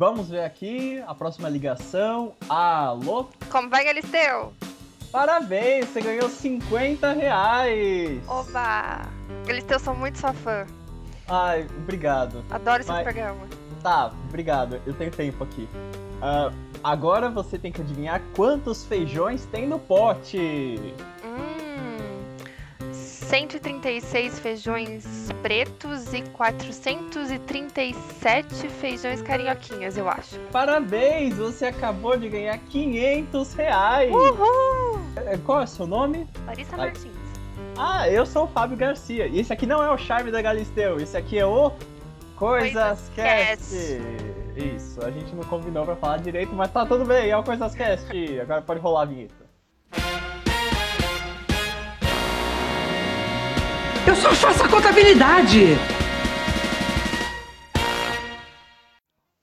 Vamos 0.00 0.30
ver 0.30 0.44
aqui 0.44 1.02
a 1.08 1.12
próxima 1.12 1.48
ligação. 1.48 2.32
Alô? 2.48 3.26
Como 3.50 3.68
vai, 3.68 3.84
Galisteu? 3.84 4.52
Parabéns, 5.10 5.88
você 5.88 6.00
ganhou 6.00 6.28
50 6.28 7.12
reais. 7.14 8.20
Oba! 8.28 9.08
Galisteu, 9.44 9.80
sou 9.80 9.96
muito 9.96 10.16
sua 10.16 10.32
fã. 10.32 10.64
Ai, 11.26 11.66
obrigado. 11.78 12.44
Adoro 12.48 12.80
esse 12.80 12.88
Mas- 12.92 13.02
programa. 13.02 13.40
Tá, 13.82 14.12
obrigado. 14.28 14.80
Eu 14.86 14.94
tenho 14.94 15.10
tempo 15.10 15.42
aqui. 15.42 15.68
Ah, 16.22 16.52
agora 16.84 17.28
você 17.28 17.58
tem 17.58 17.72
que 17.72 17.80
adivinhar 17.80 18.22
quantos 18.36 18.84
feijões 18.84 19.46
tem 19.46 19.66
no 19.66 19.80
pote. 19.80 20.94
Hum, 23.28 23.28
136 23.28 24.38
feijões 24.38 25.28
pretos 25.42 26.14
e 26.14 26.22
437 26.22 28.70
feijões 28.70 29.20
carioquinhas, 29.20 29.98
eu 29.98 30.08
acho. 30.08 30.38
Parabéns, 30.50 31.36
você 31.36 31.66
acabou 31.66 32.16
de 32.16 32.30
ganhar 32.30 32.56
500 32.58 33.52
reais. 33.52 34.10
Uhul! 34.10 34.98
É, 35.16 35.36
Qual 35.44 35.60
é 35.60 35.64
o 35.64 35.66
seu 35.66 35.86
nome? 35.86 36.26
Larissa 36.46 36.74
Ai. 36.76 36.86
Martins. 36.86 37.12
Ah, 37.76 38.08
eu 38.08 38.24
sou 38.24 38.44
o 38.44 38.48
Fábio 38.48 38.78
Garcia. 38.78 39.26
E 39.26 39.40
esse 39.40 39.52
aqui 39.52 39.66
não 39.66 39.82
é 39.82 39.90
o 39.90 39.98
Charme 39.98 40.30
da 40.30 40.40
Galisteu, 40.40 40.98
esse 40.98 41.14
aqui 41.16 41.38
é 41.38 41.44
o 41.44 41.70
Coisas 42.34 42.72
Coisas 42.72 43.10
Cast. 43.14 43.76
Cast. 43.76 44.00
Isso, 44.56 45.04
a 45.04 45.10
gente 45.10 45.36
não 45.36 45.44
combinou 45.44 45.84
pra 45.84 45.96
falar 45.96 46.16
direito, 46.16 46.54
mas 46.54 46.72
tá 46.72 46.86
tudo 46.86 47.04
bem, 47.04 47.28
é 47.30 47.36
o 47.36 47.44
Coisas 47.44 47.74
Cast. 47.74 48.40
Agora 48.40 48.62
pode 48.62 48.80
rolar 48.80 49.02
a 49.02 49.04
vinheta. 49.04 49.47
Eu 54.08 54.16
só 54.16 54.32
faço 54.32 54.64
a 54.64 54.68
contabilidade! 54.70 55.76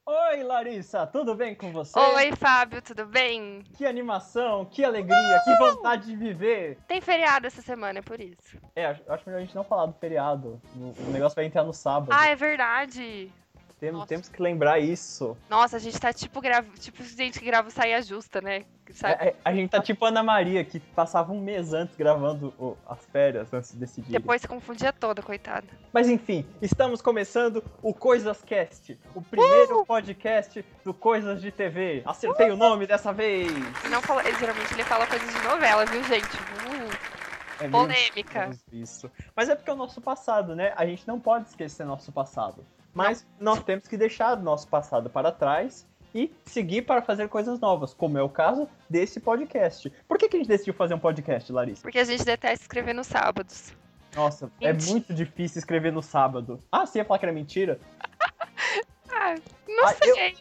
Oi, 0.08 0.44
Larissa, 0.44 1.06
tudo 1.06 1.36
bem 1.36 1.54
com 1.54 1.72
você? 1.72 2.00
Oi, 2.00 2.32
Fábio, 2.36 2.82
tudo 2.82 3.06
bem? 3.06 3.64
Que 3.78 3.86
animação, 3.86 4.66
que 4.66 4.84
alegria, 4.84 5.40
que 5.46 5.56
vontade 5.58 6.08
de 6.08 6.16
viver. 6.16 6.80
Tem 6.88 7.00
feriado 7.00 7.46
essa 7.46 7.62
semana, 7.62 8.00
é 8.00 8.02
por 8.02 8.20
isso. 8.20 8.58
É, 8.76 8.88
acho 8.88 9.04
acho 9.08 9.24
melhor 9.28 9.38
a 9.38 9.46
gente 9.46 9.56
não 9.56 9.64
falar 9.64 9.86
do 9.86 9.94
feriado. 9.94 10.60
O 10.76 11.12
negócio 11.12 11.36
vai 11.36 11.46
entrar 11.46 11.64
no 11.64 11.72
sábado. 11.72 12.10
Ah, 12.12 12.28
é 12.30 12.36
verdade. 12.36 13.32
Tem- 13.92 14.06
temos 14.08 14.30
que 14.30 14.42
lembrar 14.42 14.80
isso. 14.80 15.36
Nossa, 15.50 15.78
a 15.78 15.80
gente 15.80 16.00
tá 16.00 16.12
tipo, 16.14 16.40
grava... 16.42 16.68
tipo 16.80 17.04
gente 17.04 17.40
que 17.40 17.46
grava 17.46 17.70
saia 17.70 18.02
justa, 18.02 18.42
né? 18.42 18.66
É, 19.04 19.30
é, 19.30 19.36
a 19.44 19.52
gente 19.54 19.72
tá 19.72 19.82
tipo 19.82 20.06
Ana 20.06 20.22
Maria, 20.22 20.64
que 20.64 20.80
passava 20.80 21.34
um 21.34 21.42
mês 21.42 21.74
antes 21.74 21.96
gravando 21.96 22.54
as 22.88 23.04
férias 23.06 23.52
antes 23.52 23.72
de 23.72 23.78
decidir. 23.78 24.12
Depois 24.12 24.42
se 24.42 24.48
confundia 24.48 24.94
toda, 24.94 25.24
coitada. 25.24 25.66
Mas 25.92 26.08
enfim, 26.08 26.46
estamos 26.62 27.02
começando 27.02 27.64
o 27.82 27.94
Coisas 27.96 28.44
Cast, 28.44 28.98
o 29.16 29.22
primeiro 29.24 29.82
Uh! 29.82 29.86
podcast 29.86 30.64
do 30.84 30.94
Coisas 30.94 31.42
de 31.42 31.52
TV. 31.52 32.04
Acertei 32.06 32.52
o 32.52 32.56
nome 32.58 32.86
dessa 32.86 33.12
vez. 33.12 33.52
Não 33.90 34.02
fala... 34.04 34.22
ele, 34.28 34.38
geralmente 34.38 34.72
ele 34.74 34.84
fala 34.84 35.08
coisas 35.08 35.34
de 35.34 35.42
novela, 35.42 35.86
viu, 35.88 36.04
gente? 36.04 36.38
Uh, 36.38 37.64
É 37.64 37.68
polêmica. 37.68 38.42
menos 38.42 38.64
Isso. 38.72 39.10
Mas 39.36 39.50
é 39.50 39.56
porque 39.56 39.70
é 39.70 39.74
o 39.74 39.78
nosso 39.78 40.00
passado, 40.00 40.56
né? 40.56 40.74
A 40.76 40.86
gente 40.86 41.08
não 41.08 41.20
pode 41.20 41.48
esquecer 41.50 41.86
nosso 41.86 42.12
passado. 42.12 42.64
Mas 42.96 43.28
nós 43.40 43.62
temos 43.62 43.88
que 43.88 43.98
deixar 43.98 44.38
nosso 44.42 44.68
passado 44.70 45.10
para 45.10 45.32
trás 45.32 45.86
e 46.14 46.34
seguir 46.46 46.84
para 46.84 47.02
fazer 47.02 47.28
coisas 47.28 47.60
novas, 47.60 47.94
como 47.94 48.18
é 48.18 48.24
o 48.24 48.30
caso 48.30 48.70
desse 48.90 49.20
podcast. 49.20 49.92
Por 50.08 50.18
que, 50.18 50.30
que 50.30 50.38
a 50.38 50.40
gente 50.40 50.48
decidiu 50.48 50.74
fazer 50.74 50.94
um 50.94 51.00
podcast, 51.00 51.52
Larissa? 51.52 51.82
Porque 51.82 52.00
a 52.00 52.06
gente 52.06 52.24
detesta 52.24 52.64
escrever 52.64 52.94
nos 52.94 53.08
sábados. 53.08 53.74
Nossa, 54.16 54.50
é 54.62 54.72
muito 54.72 55.14
difícil 55.14 55.60
escrever 55.60 55.92
no 55.92 56.02
sábado. 56.02 56.58
Ah, 56.72 56.86
você 56.86 57.00
ia 57.00 57.06
falar 57.06 57.20
que 57.20 57.26
era 57.26 57.34
mentira? 57.34 57.80
Ah, 59.18 59.36
não 59.68 59.86
Ah, 59.86 59.94
sei. 59.94 60.36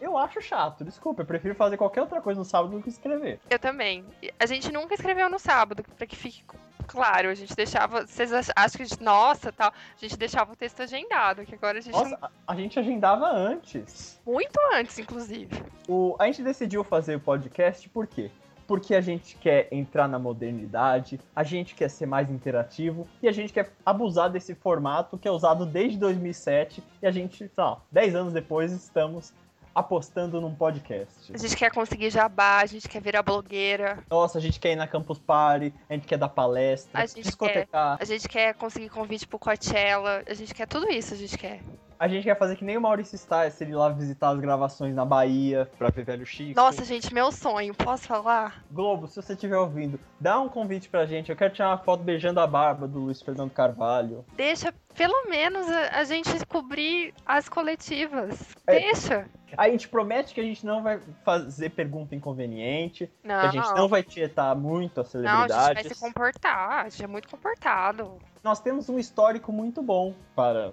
Eu 0.00 0.18
acho 0.18 0.40
chato, 0.40 0.84
desculpa, 0.84 1.22
eu 1.22 1.26
prefiro 1.26 1.54
fazer 1.54 1.76
qualquer 1.76 2.02
outra 2.02 2.20
coisa 2.20 2.38
no 2.38 2.44
sábado 2.44 2.76
do 2.76 2.82
que 2.82 2.88
escrever. 2.90 3.40
Eu 3.48 3.58
também. 3.58 4.04
A 4.38 4.44
gente 4.46 4.70
nunca 4.70 4.94
escreveu 4.94 5.30
no 5.30 5.38
sábado, 5.38 5.82
pra 5.96 6.06
que 6.06 6.14
fique 6.14 6.44
claro. 6.86 7.28
A 7.28 7.34
gente 7.34 7.54
deixava. 7.54 8.06
Vocês 8.06 8.32
ach- 8.32 8.50
acham 8.54 8.76
que 8.76 8.82
a 8.82 8.86
gente. 8.86 9.02
Nossa, 9.02 9.52
tal. 9.52 9.68
A 9.70 10.00
gente 10.00 10.16
deixava 10.16 10.52
o 10.52 10.56
texto 10.56 10.80
agendado, 10.82 11.44
que 11.44 11.54
agora 11.54 11.78
a 11.78 11.80
gente. 11.80 11.92
Nossa, 11.94 12.18
a, 12.20 12.30
a 12.46 12.54
gente 12.54 12.78
agendava 12.78 13.26
antes. 13.30 14.20
Muito 14.26 14.58
antes, 14.74 14.98
inclusive. 14.98 15.62
O, 15.88 16.16
a 16.18 16.26
gente 16.26 16.42
decidiu 16.42 16.84
fazer 16.84 17.16
o 17.16 17.20
podcast 17.20 17.88
por 17.88 18.06
quê? 18.06 18.30
Porque 18.66 18.94
a 18.94 19.00
gente 19.02 19.36
quer 19.36 19.68
entrar 19.70 20.08
na 20.08 20.18
modernidade, 20.18 21.20
a 21.36 21.42
gente 21.42 21.74
quer 21.74 21.90
ser 21.90 22.06
mais 22.06 22.30
interativo 22.30 23.06
e 23.22 23.28
a 23.28 23.32
gente 23.32 23.52
quer 23.52 23.70
abusar 23.84 24.30
desse 24.30 24.54
formato 24.54 25.18
que 25.18 25.28
é 25.28 25.30
usado 25.30 25.66
desde 25.66 25.98
2007 25.98 26.82
e 27.02 27.06
a 27.06 27.10
gente, 27.10 27.36
sei 27.36 27.50
lá, 27.58 27.82
10 27.92 28.14
anos 28.14 28.32
depois 28.32 28.72
estamos 28.72 29.34
apostando 29.74 30.40
num 30.40 30.54
podcast. 30.54 31.32
A 31.32 31.36
gente 31.38 31.56
quer 31.56 31.70
conseguir 31.72 32.10
jabá, 32.10 32.58
a 32.60 32.66
gente 32.66 32.88
quer 32.88 33.02
virar 33.02 33.22
blogueira, 33.22 34.04
Nossa, 34.08 34.38
a 34.38 34.40
gente 34.40 34.60
quer 34.60 34.72
ir 34.72 34.76
na 34.76 34.86
Campus 34.86 35.18
Party, 35.18 35.74
a 35.88 35.94
gente 35.94 36.06
quer 36.06 36.16
dar 36.18 36.28
palestra, 36.28 37.00
A 37.00 37.06
gente 37.06 37.22
discotecar. 37.22 37.98
a 38.00 38.04
gente 38.04 38.28
quer 38.28 38.54
conseguir 38.54 38.88
convite 38.88 39.26
pro 39.26 39.38
Coachella, 39.38 40.22
a 40.26 40.34
gente 40.34 40.54
quer 40.54 40.66
tudo 40.66 40.90
isso, 40.90 41.14
a 41.14 41.16
gente 41.16 41.36
quer. 41.36 41.60
A 41.98 42.08
gente 42.08 42.24
quer 42.24 42.38
fazer 42.38 42.56
que 42.56 42.64
nem 42.64 42.76
o 42.76 42.80
Maurício 42.80 43.16
Stiles, 43.16 43.60
ele 43.60 43.72
ir 43.72 43.74
lá 43.74 43.88
visitar 43.88 44.30
as 44.30 44.38
gravações 44.38 44.94
na 44.94 45.04
Bahia 45.04 45.70
pra 45.78 45.90
ver 45.90 46.04
Velho 46.04 46.26
Chico. 46.26 46.58
Nossa, 46.58 46.84
gente, 46.84 47.12
meu 47.12 47.30
sonho, 47.30 47.74
posso 47.74 48.06
falar? 48.06 48.64
Globo, 48.70 49.06
se 49.06 49.20
você 49.20 49.34
estiver 49.34 49.56
ouvindo, 49.56 49.98
dá 50.20 50.40
um 50.40 50.48
convite 50.48 50.88
pra 50.88 51.06
gente. 51.06 51.30
Eu 51.30 51.36
quero 51.36 51.52
tirar 51.52 51.70
uma 51.70 51.78
foto 51.78 52.02
beijando 52.02 52.40
a 52.40 52.46
barba 52.46 52.86
do 52.86 52.98
Luiz 53.00 53.22
Fernando 53.22 53.50
Carvalho. 53.50 54.24
Deixa 54.36 54.72
pelo 54.94 55.28
menos 55.28 55.68
a, 55.68 56.00
a 56.00 56.04
gente 56.04 56.44
cobrir 56.46 57.12
as 57.26 57.48
coletivas. 57.48 58.54
É. 58.66 58.80
Deixa. 58.80 59.28
A 59.56 59.68
gente 59.68 59.88
promete 59.88 60.34
que 60.34 60.40
a 60.40 60.44
gente 60.44 60.64
não 60.66 60.82
vai 60.82 61.00
fazer 61.24 61.70
pergunta 61.70 62.14
inconveniente, 62.14 63.10
Não, 63.22 63.40
que 63.40 63.46
a 63.46 63.50
gente 63.50 63.74
não 63.74 63.88
vai 63.88 64.02
tietar 64.02 64.56
muito 64.56 65.00
as 65.00 65.14
Não, 65.14 65.42
a 65.42 65.48
gente 65.48 65.74
vai 65.74 65.84
se 65.84 66.00
comportar, 66.00 66.86
a 66.86 66.88
gente 66.88 67.04
é 67.04 67.06
muito 67.06 67.28
comportado. 67.28 68.18
Nós 68.42 68.60
temos 68.60 68.88
um 68.88 68.98
histórico 68.98 69.52
muito 69.52 69.80
bom 69.80 70.12
para, 70.34 70.72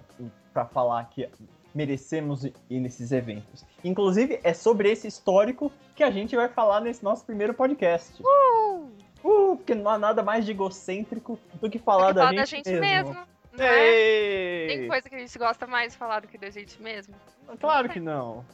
para 0.52 0.64
falar 0.66 1.04
que 1.10 1.28
merecemos 1.74 2.44
ir 2.44 2.80
nesses 2.80 3.12
eventos. 3.12 3.64
Inclusive, 3.82 4.40
é 4.44 4.52
sobre 4.52 4.90
esse 4.90 5.08
histórico 5.08 5.72
que 5.96 6.02
a 6.04 6.10
gente 6.10 6.36
vai 6.36 6.48
falar 6.48 6.80
nesse 6.80 7.02
nosso 7.02 7.24
primeiro 7.24 7.54
podcast. 7.54 8.22
Uh, 8.22 8.90
Uh, 9.24 9.54
porque 9.56 9.72
não 9.72 9.88
há 9.88 9.96
nada 9.96 10.20
mais 10.20 10.44
de 10.44 10.50
egocêntrico 10.50 11.38
do 11.60 11.70
que 11.70 11.78
falar, 11.78 12.06
Tem 12.06 12.14
que 12.14 12.18
da, 12.18 12.26
falar 12.26 12.44
gente 12.44 12.64
da 12.64 12.70
gente 12.72 12.80
mesmo. 12.80 13.10
mesmo. 13.14 13.26
não 13.52 13.64
é? 13.64 13.88
Ei! 13.88 14.66
Tem 14.66 14.88
coisa 14.88 15.08
que 15.08 15.14
a 15.14 15.18
gente 15.20 15.38
gosta 15.38 15.64
mais 15.64 15.92
de 15.92 15.98
falar 15.98 16.18
do 16.20 16.26
que 16.26 16.36
da 16.36 16.50
gente 16.50 16.82
mesmo. 16.82 17.14
Claro 17.60 17.88
que 17.88 18.00
não. 18.00 18.44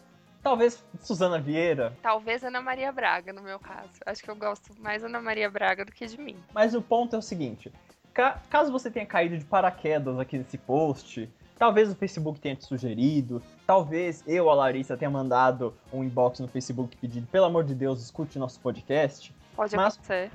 Talvez 0.42 0.84
Suzana 1.00 1.40
Vieira, 1.40 1.96
Talvez 2.02 2.44
Ana 2.44 2.60
Maria 2.60 2.92
Braga, 2.92 3.32
no 3.32 3.40
meu 3.40 3.58
caso. 3.58 3.88
Acho 4.04 4.22
que 4.22 4.30
eu 4.30 4.36
gosto 4.36 4.70
mais 4.78 5.00
da 5.00 5.08
Ana 5.08 5.22
Maria 5.22 5.48
Braga 5.50 5.86
do 5.86 5.92
que 5.92 6.06
de 6.06 6.20
mim. 6.20 6.36
mas 6.52 6.74
o 6.74 6.82
ponto 6.82 7.16
é 7.16 7.18
o 7.18 7.22
seguinte: 7.22 7.72
ca- 8.12 8.38
caso 8.50 8.70
você 8.70 8.90
tenha 8.90 9.06
caído 9.06 9.38
de 9.38 9.46
paraquedas 9.46 10.18
aqui 10.18 10.36
nesse 10.36 10.58
post, 10.58 11.30
talvez 11.58 11.90
o 11.90 11.94
Facebook 11.94 12.40
tenha 12.40 12.54
te 12.54 12.64
sugerido, 12.64 13.42
talvez 13.66 14.22
eu, 14.26 14.48
a 14.48 14.54
Larissa, 14.54 14.96
tenha 14.96 15.10
mandado 15.10 15.74
um 15.92 16.04
inbox 16.04 16.40
no 16.40 16.48
Facebook 16.48 16.96
pedindo, 16.96 17.26
pelo 17.26 17.46
amor 17.46 17.64
de 17.64 17.74
Deus, 17.74 18.00
escute 18.02 18.38
nosso 18.38 18.60
podcast. 18.60 19.34
Pode 19.56 19.76
Mas- 19.76 19.94
acontecer. 19.94 20.30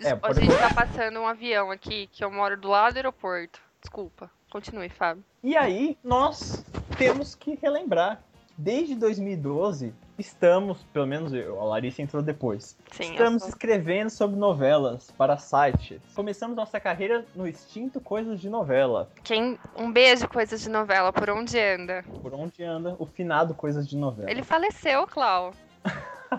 É, 0.00 0.14
pode 0.14 0.38
a 0.38 0.42
gente 0.42 0.56
tá 0.56 0.72
passando 0.72 1.18
um 1.18 1.26
avião 1.26 1.72
aqui, 1.72 2.06
que 2.12 2.24
eu 2.24 2.30
moro 2.30 2.56
do 2.56 2.68
lado 2.68 2.92
do 2.92 2.96
aeroporto. 2.98 3.60
Desculpa. 3.80 4.30
Continue, 4.50 4.88
Fábio. 4.88 5.24
E 5.42 5.56
aí, 5.56 5.98
nós 6.04 6.64
temos 6.96 7.34
que 7.34 7.54
relembrar. 7.60 8.22
Desde 8.56 8.94
2012, 8.94 9.92
estamos, 10.18 10.82
pelo 10.92 11.06
menos 11.06 11.32
eu, 11.32 11.60
a 11.60 11.64
Larissa 11.64 12.02
entrou 12.02 12.22
depois, 12.22 12.76
Sim, 12.90 13.12
Estamos 13.12 13.42
sou- 13.42 13.48
escrevendo 13.50 14.10
sobre 14.10 14.36
novelas 14.36 15.10
para 15.12 15.38
sites. 15.38 16.00
Começamos 16.14 16.56
nossa 16.56 16.80
carreira 16.80 17.24
no 17.34 17.46
extinto 17.46 18.00
Coisas 18.00 18.40
de 18.40 18.50
Novela. 18.50 19.10
Quem... 19.22 19.58
Um 19.76 19.90
beijo, 19.92 20.28
coisas 20.28 20.60
de 20.60 20.68
novela, 20.68 21.12
por 21.12 21.30
onde 21.30 21.58
anda? 21.58 22.04
Por 22.22 22.34
onde 22.34 22.62
anda 22.64 22.96
o 22.98 23.06
finado 23.06 23.54
Coisas 23.54 23.88
de 23.88 23.96
Novela. 23.96 24.30
Ele 24.30 24.42
faleceu, 24.42 25.06
Clau. 25.06 25.52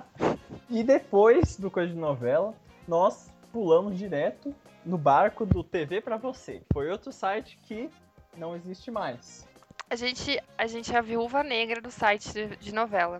E 0.69 0.83
depois 0.83 1.57
do 1.57 1.71
Coisas 1.71 1.95
de 1.95 1.99
Novela, 1.99 2.53
nós 2.87 3.31
pulamos 3.51 3.97
direto 3.97 4.53
no 4.85 4.99
barco 4.99 5.43
do 5.43 5.63
TV 5.63 5.99
para 5.99 6.15
você. 6.15 6.61
Foi 6.71 6.91
outro 6.91 7.11
site 7.11 7.57
que 7.63 7.89
não 8.37 8.55
existe 8.55 8.91
mais. 8.91 9.47
A 9.89 9.95
gente, 9.95 10.39
a 10.55 10.67
gente 10.67 10.93
é 10.93 10.99
a 10.99 11.01
viúva 11.01 11.41
negra 11.41 11.81
do 11.81 11.89
site 11.89 12.31
de, 12.31 12.55
de 12.57 12.71
novela. 12.71 13.19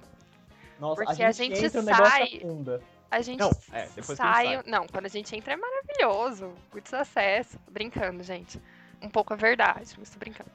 Nossa, 0.79 1.03
Porque 1.03 1.23
a 1.23 1.27
a 1.27 1.31
gente, 1.31 1.55
gente 1.55 1.77
entra, 1.77 1.95
sai- 1.95 2.23
afunda. 2.43 2.81
A 3.11 3.21
gente 3.21 3.39
Não, 3.39 3.51
é, 3.73 3.87
gente 3.87 4.03
sai. 4.03 4.45
sai. 4.45 4.63
Não, 4.65 4.85
quando 4.87 5.05
a 5.05 5.09
gente 5.09 5.35
entra 5.35 5.53
é 5.53 5.57
maravilhoso. 5.57 6.53
Muito 6.71 6.89
sucesso. 6.89 7.59
Brincando, 7.69 8.21
gente. 8.23 8.61
Um 9.01 9.09
pouco 9.09 9.33
a 9.33 9.35
verdade, 9.35 9.95
mas 9.97 10.09
tô 10.09 10.19
brincando. 10.19 10.49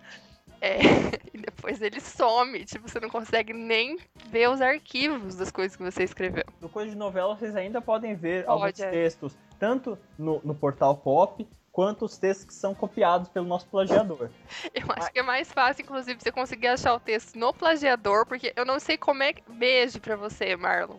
É, 0.61 0.79
e 1.35 1.39
depois 1.39 1.83
ele 1.83 2.01
some. 2.01 2.65
Tipo, 2.65 2.89
você 2.89 3.01
não 3.01 3.11
consegue 3.11 3.53
nem 3.53 3.99
ver 4.31 4.49
os 4.49 4.61
arquivos 4.61 5.35
das 5.35 5.51
coisas 5.51 5.77
que 5.77 5.83
você 5.83 6.05
escreveu. 6.05 6.45
No 6.61 6.69
Coisas 6.69 6.93
de 6.93 6.99
Novela, 6.99 7.37
vocês 7.37 7.55
ainda 7.57 7.81
podem 7.81 8.15
ver 8.15 8.45
Pode, 8.45 8.63
alguns 8.63 8.81
é. 8.81 8.91
textos, 8.91 9.37
tanto 9.59 9.99
no, 10.17 10.41
no 10.45 10.55
portal 10.55 10.97
Pop, 10.97 11.47
quanto 11.75 12.05
os 12.05 12.17
textos 12.17 12.47
que 12.47 12.55
são 12.55 12.73
copiados 12.73 13.29
pelo 13.29 13.47
nosso 13.47 13.67
plagiador. 13.67 14.31
Eu 14.73 14.87
acho 14.97 15.11
que 15.13 15.19
é 15.19 15.23
mais 15.23 15.53
fácil, 15.53 15.83
inclusive, 15.83 16.21
você 16.23 16.31
conseguir 16.31 16.69
achar 16.69 16.95
o 16.95 17.01
texto 17.01 17.37
no 17.37 17.53
plagiador, 17.53 18.25
porque 18.27 18.53
eu 18.55 18.65
não 18.65 18.79
sei 18.79 18.97
como 18.97 19.25
é. 19.25 19.35
Beijo 19.49 19.99
pra 20.01 20.15
você, 20.15 20.55
Marlon. 20.57 20.99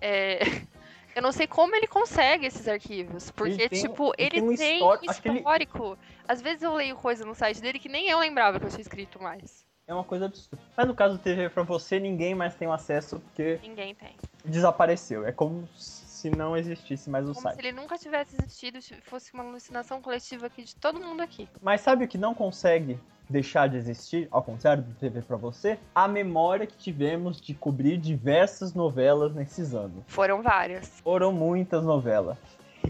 É, 0.00 0.38
Eu 1.14 1.20
não 1.20 1.30
sei 1.30 1.46
como 1.46 1.76
ele 1.76 1.86
consegue 1.86 2.46
esses 2.46 2.66
arquivos. 2.66 3.30
Porque, 3.32 3.52
Ele 3.52 3.68
tem- 3.68 3.82
tipo, 3.82 4.14
ele 4.16 4.38
ele, 4.38 4.40
tem 4.40 4.42
um 4.48 4.56
tem 4.56 4.74
histórico- 4.78 5.20
que 5.22 5.28
ele- 5.28 5.38
histórico. 5.40 5.98
Às 6.26 6.40
vezes 6.40 6.62
eu 6.62 6.72
leio 6.74 6.96
coisa 6.96 7.22
no 7.26 7.34
site 7.34 7.60
dele 7.60 7.78
que 7.78 7.86
nem 7.90 8.08
eu 8.08 8.18
lembrava 8.18 8.58
que 8.58 8.64
eu 8.64 8.70
tinha 8.70 8.80
escrito 8.80 9.22
mais. 9.22 9.62
É 9.86 9.92
uma 9.92 10.04
coisa 10.04 10.24
absurda. 10.24 10.58
Mas 10.74 10.86
no 10.88 10.94
caso 10.94 11.18
do 11.18 11.22
TV 11.22 11.50
pra 11.50 11.64
você, 11.64 12.00
ninguém 12.00 12.34
mais 12.34 12.54
tem 12.54 12.66
o 12.66 12.72
acesso 12.72 13.20
porque 13.20 13.58
Ninguém 13.62 13.94
tem. 13.94 14.16
desapareceu. 14.42 15.26
É 15.26 15.32
como 15.32 15.68
se 15.76 16.01
não 16.30 16.56
existisse 16.56 17.08
mais 17.10 17.24
o 17.28 17.32
Como 17.32 17.42
site. 17.42 17.54
se 17.56 17.60
ele 17.60 17.72
nunca 17.72 17.98
tivesse 17.98 18.36
existido, 18.36 18.80
se 18.80 18.94
fosse 19.02 19.32
uma 19.32 19.42
alucinação 19.44 20.00
coletiva 20.00 20.46
aqui 20.46 20.62
de 20.62 20.74
todo 20.76 21.00
mundo 21.00 21.20
aqui. 21.20 21.48
Mas 21.60 21.80
sabe 21.80 22.04
o 22.04 22.08
que 22.08 22.18
não 22.18 22.34
consegue 22.34 22.98
deixar 23.28 23.68
de 23.68 23.76
existir, 23.76 24.28
ao 24.30 24.42
contrário 24.42 24.82
do 24.82 24.94
TV 24.94 25.22
pra 25.22 25.36
você? 25.36 25.78
A 25.94 26.06
memória 26.06 26.66
que 26.66 26.76
tivemos 26.76 27.40
de 27.40 27.54
cobrir 27.54 27.96
diversas 27.96 28.74
novelas 28.74 29.34
nesses 29.34 29.74
anos. 29.74 30.04
Foram 30.06 30.42
várias. 30.42 31.00
Foram 31.00 31.32
muitas 31.32 31.82
novelas. 31.84 32.36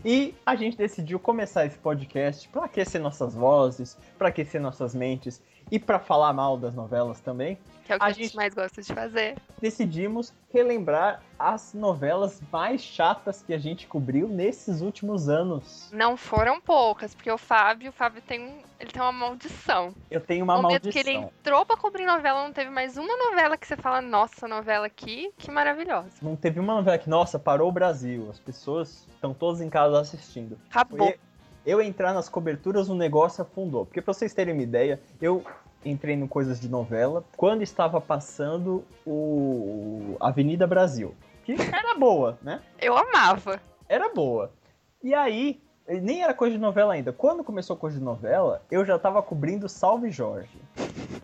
E 0.05 0.35
a 0.45 0.57
gente 0.57 0.77
decidiu 0.77 1.21
começar 1.21 1.65
esse 1.65 1.79
podcast 1.79 2.49
para 2.49 2.65
aquecer 2.65 3.01
nossas 3.01 3.35
vozes, 3.35 3.97
para 4.19 4.29
aquecer 4.29 4.61
nossas 4.61 4.95
mentes 4.95 5.41
e 5.71 5.79
para 5.79 5.99
falar 5.99 6.33
mal 6.33 6.57
das 6.59 6.75
novelas 6.75 7.21
também. 7.21 7.57
Que 7.85 7.93
é 7.93 7.97
o 7.97 7.99
que 7.99 8.05
A 8.05 8.09
a, 8.09 8.13
gente 8.13 8.37
mais 8.37 8.55
gosta 8.55 8.81
de 8.81 8.93
fazer. 8.93 9.37
Decidimos 9.61 10.33
relembrar 10.53 11.23
as 11.39 11.75
novelas 11.75 12.41
mais 12.53 12.81
chatas 12.81 13.43
que 13.43 13.53
a 13.53 13.59
gente 13.59 13.87
cobriu 13.87 14.29
nesses 14.29 14.81
últimos 14.81 15.29
anos. 15.29 15.91
Não 15.93 16.17
foram 16.17 16.61
poucas, 16.61 17.15
porque 17.15 17.31
o 17.31 17.39
Fábio, 17.39 17.91
o 17.91 17.93
Fábio 17.93 18.23
tem 18.23 18.41
um. 18.41 18.59
Ele 18.79 18.91
tem 18.91 19.01
uma 19.01 19.13
maldição. 19.13 19.95
Eu 20.11 20.21
tenho 20.21 20.45
uma 20.45 20.57
momento 20.57 20.85
maldição. 20.85 20.93
que 20.93 20.99
ele 20.99 21.17
entrou 21.17 21.65
pra 21.65 21.77
cobrir 21.77 22.05
novela, 22.05 22.43
não 22.43 22.53
teve 22.53 22.71
mais 22.71 22.97
uma 22.97 23.17
novela 23.17 23.57
que 23.57 23.67
você 23.67 23.77
fala, 23.77 24.01
nossa, 24.01 24.49
novela 24.49 24.87
aqui, 24.87 25.33
que 25.39 25.51
maravilhosa. 25.53 26.11
Não 26.21 26.35
teve 26.35 26.59
uma 26.59 26.75
novela 26.75 26.99
que, 26.99 27.09
nossa, 27.09 27.39
parou 27.39 27.69
o 27.69 27.73
Brasil. 27.73 28.29
As 28.29 28.41
pessoas 28.41 29.07
estão 29.15 29.33
todas 29.33 29.61
em 29.61 29.71
casa 29.71 30.01
assistindo. 30.01 30.59
Acabou. 30.69 30.99
Foi 30.99 31.19
eu 31.65 31.81
entrar 31.81 32.13
nas 32.13 32.29
coberturas, 32.29 32.89
o 32.89 32.95
negócio 32.95 33.43
afundou. 33.43 33.87
Porque 33.87 34.03
pra 34.03 34.13
vocês 34.13 34.35
terem 34.35 34.53
uma 34.53 34.63
ideia, 34.63 35.01
eu 35.21 35.45
entrei 35.85 36.17
no 36.17 36.29
Coisas 36.29 36.61
de 36.61 36.69
Novela 36.69 37.25
quando 37.37 37.63
estava 37.63 38.01
passando 38.01 38.85
o 39.07 40.17
Avenida 40.21 40.67
Brasil. 40.67 41.15
Que 41.45 41.53
era 41.53 41.95
boa, 41.99 42.39
né? 42.43 42.61
Eu 42.81 42.97
amava. 42.97 43.61
Era 43.89 44.09
boa. 44.09 44.53
E 45.03 45.13
aí, 45.13 45.61
nem 45.89 46.23
era 46.23 46.33
coisa 46.33 46.55
de 46.55 46.61
novela 46.61 46.95
ainda. 46.95 47.13
Quando 47.13 47.43
começou 47.43 47.77
coisa 47.77 47.99
de 47.99 48.05
novela, 48.05 48.63
eu 48.71 48.85
já 48.85 48.99
tava 48.99 49.23
cobrindo 49.23 49.69
Salve 49.69 50.11
Jorge. 50.11 50.57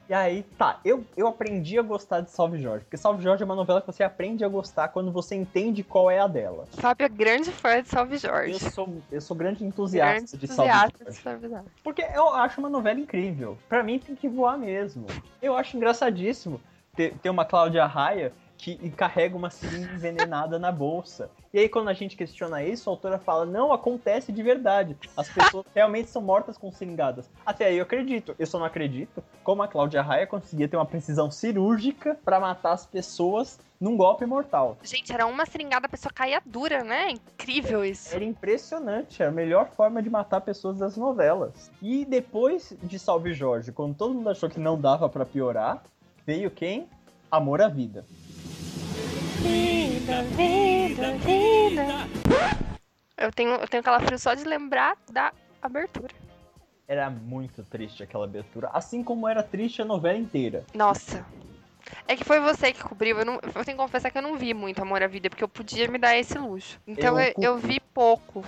E 0.09 0.15
aí, 0.15 0.43
tá, 0.57 0.81
eu, 0.85 1.05
eu 1.17 1.29
aprendi 1.29 1.79
a 1.79 1.83
gostar 1.83 2.23
de 2.23 2.31
Salve 2.31 2.59
Jorge. 2.63 2.85
Porque 2.85 2.97
Salve 2.97 3.23
Jorge 3.23 3.43
é 3.43 3.45
uma 3.45 3.55
novela 3.55 3.81
que 3.81 3.87
você 3.87 4.03
aprende 4.03 4.43
a 4.43 4.49
gostar 4.49 4.89
quando 4.89 5.13
você 5.13 5.35
entende 5.35 5.83
qual 5.83 6.11
é 6.11 6.19
a 6.19 6.27
dela. 6.27 6.65
Fábio 6.73 7.05
é 7.05 7.09
grande 7.11 7.53
fã 7.53 7.83
de 7.83 7.89
Salve 7.89 8.17
Jorge. 8.17 8.53
Eu 8.53 8.71
sou, 8.71 9.03
eu 9.13 9.21
sou 9.21 9.37
grande 9.37 9.63
entusiasta 9.63 10.15
grande 10.15 10.39
de 10.39 10.47
Salve 10.47 10.71
entusiasta 10.71 10.99
de 10.99 11.05
Jorge. 11.05 11.23
Salve 11.23 11.49
Jorge. 11.51 11.69
Porque 11.85 12.03
eu 12.03 12.35
acho 12.35 12.59
uma 12.59 12.71
novela 12.71 12.99
incrível. 12.99 13.59
Pra 13.69 13.83
mim 13.83 13.99
tem 13.99 14.17
que 14.17 14.29
voar 14.29 14.57
mesmo. 14.57 15.07
Eu 15.43 15.55
acho 15.55 15.77
engraçadíssimo 15.77 16.59
ter, 16.97 17.15
ter 17.19 17.29
uma 17.29 17.45
Cláudia 17.45 17.85
Raia 17.85 18.33
que 18.59 18.91
carrega 18.91 19.37
uma 19.37 19.49
seringa 19.49 19.95
envenenada 19.95 20.59
na 20.59 20.73
bolsa. 20.73 21.31
E 21.55 21.61
aí 21.61 21.69
quando 21.69 21.89
a 21.89 21.95
gente 21.95 22.17
questiona 22.17 22.63
isso, 22.63 22.91
a 22.91 22.93
autora 22.93 23.19
fala, 23.19 23.47
não, 23.47 23.73
acontece 23.73 24.33
de 24.33 24.43
verdade. 24.43 24.97
As 25.17 25.29
pessoas 25.29 25.65
realmente 25.73 26.11
são 26.11 26.21
mortas 26.21 26.59
com 26.59 26.71
seringadas. 26.73 27.31
Até 27.47 27.67
aí 27.67 27.79
eu 27.79 27.85
acredito. 27.85 28.35
Eu 28.39 28.47
só 28.47 28.59
não 28.59 28.67
acredito 28.67 29.23
como 29.45 29.63
a 29.63 29.69
Cláudia 29.69 30.03
Raia 30.03 30.27
conseguia 30.27 30.69
ter 30.69 30.77
uma 30.77 30.85
precisão 30.85 31.31
cirúrgica 31.31 32.19
pra 32.25 32.41
matar 32.41 32.73
as 32.73 32.85
pessoas 32.85 33.59
num 33.81 33.97
golpe 33.97 34.27
mortal. 34.27 34.77
Gente, 34.83 35.13
era 35.13 35.25
uma 35.25 35.47
seringada, 35.47 35.87
a 35.87 35.89
pessoa 35.89 36.13
caía 36.13 36.43
dura, 36.45 36.83
né? 36.83 37.11
Incrível 37.11 37.85
isso. 37.85 38.13
Era 38.15 38.25
impressionante, 38.25 39.23
era 39.23 39.31
a 39.31 39.35
melhor 39.35 39.69
forma 39.69 40.03
de 40.03 40.11
matar 40.11 40.41
pessoas 40.41 40.79
das 40.79 40.97
novelas. 40.97 41.71
E 41.81 42.05
depois 42.05 42.77
de 42.83 42.99
Salve 42.99 43.33
Jorge, 43.33 43.71
quando 43.71 43.95
todo 43.95 44.15
mundo 44.15 44.31
achou 44.31 44.51
que 44.51 44.59
não 44.59 44.79
dava 44.79 45.09
pra 45.09 45.25
piorar, 45.25 45.85
veio 46.27 46.51
quem? 46.51 46.89
Amor 47.31 47.61
à 47.61 47.69
Vida. 47.69 48.05
Vida, 49.43 50.23
vida, 50.37 51.13
vida. 51.19 52.09
Eu 53.17 53.33
tenho, 53.33 53.51
eu 53.53 53.69
tenho 53.69 53.83
calafrio 53.83 54.19
só 54.19 54.35
de 54.35 54.45
lembrar 54.45 54.97
da 55.11 55.33
abertura. 55.61 56.15
Era 56.87 57.11
muito 57.11 57.63
triste 57.65 58.03
aquela 58.03 58.25
abertura, 58.25 58.71
assim 58.73 59.03
como 59.03 59.29
era 59.29 59.43
triste 59.43 59.83
a 59.83 59.85
novela 59.85 60.17
inteira. 60.17 60.65
Nossa. 60.75 61.25
É 62.07 62.17
que 62.17 62.25
foi 62.25 62.41
você 62.41 62.73
que 62.73 62.83
cobriu. 62.83 63.19
Eu, 63.19 63.25
não, 63.25 63.35
eu 63.35 63.65
tenho 63.65 63.65
que 63.65 63.75
confessar 63.77 64.11
que 64.11 64.19
eu 64.19 64.23
não 64.23 64.37
vi 64.37 64.55
muito 64.55 64.81
Amor 64.81 65.03
à 65.03 65.07
Vida, 65.07 65.29
porque 65.29 65.45
eu 65.45 65.49
podia 65.49 65.89
me 65.89 65.99
dar 65.99 66.17
esse 66.17 66.39
luxo. 66.39 66.81
Então 66.87 67.19
Eu 67.19 67.33
eu, 67.37 67.43
eu 67.43 67.59
vi 67.59 67.81
pouco. 67.81 68.45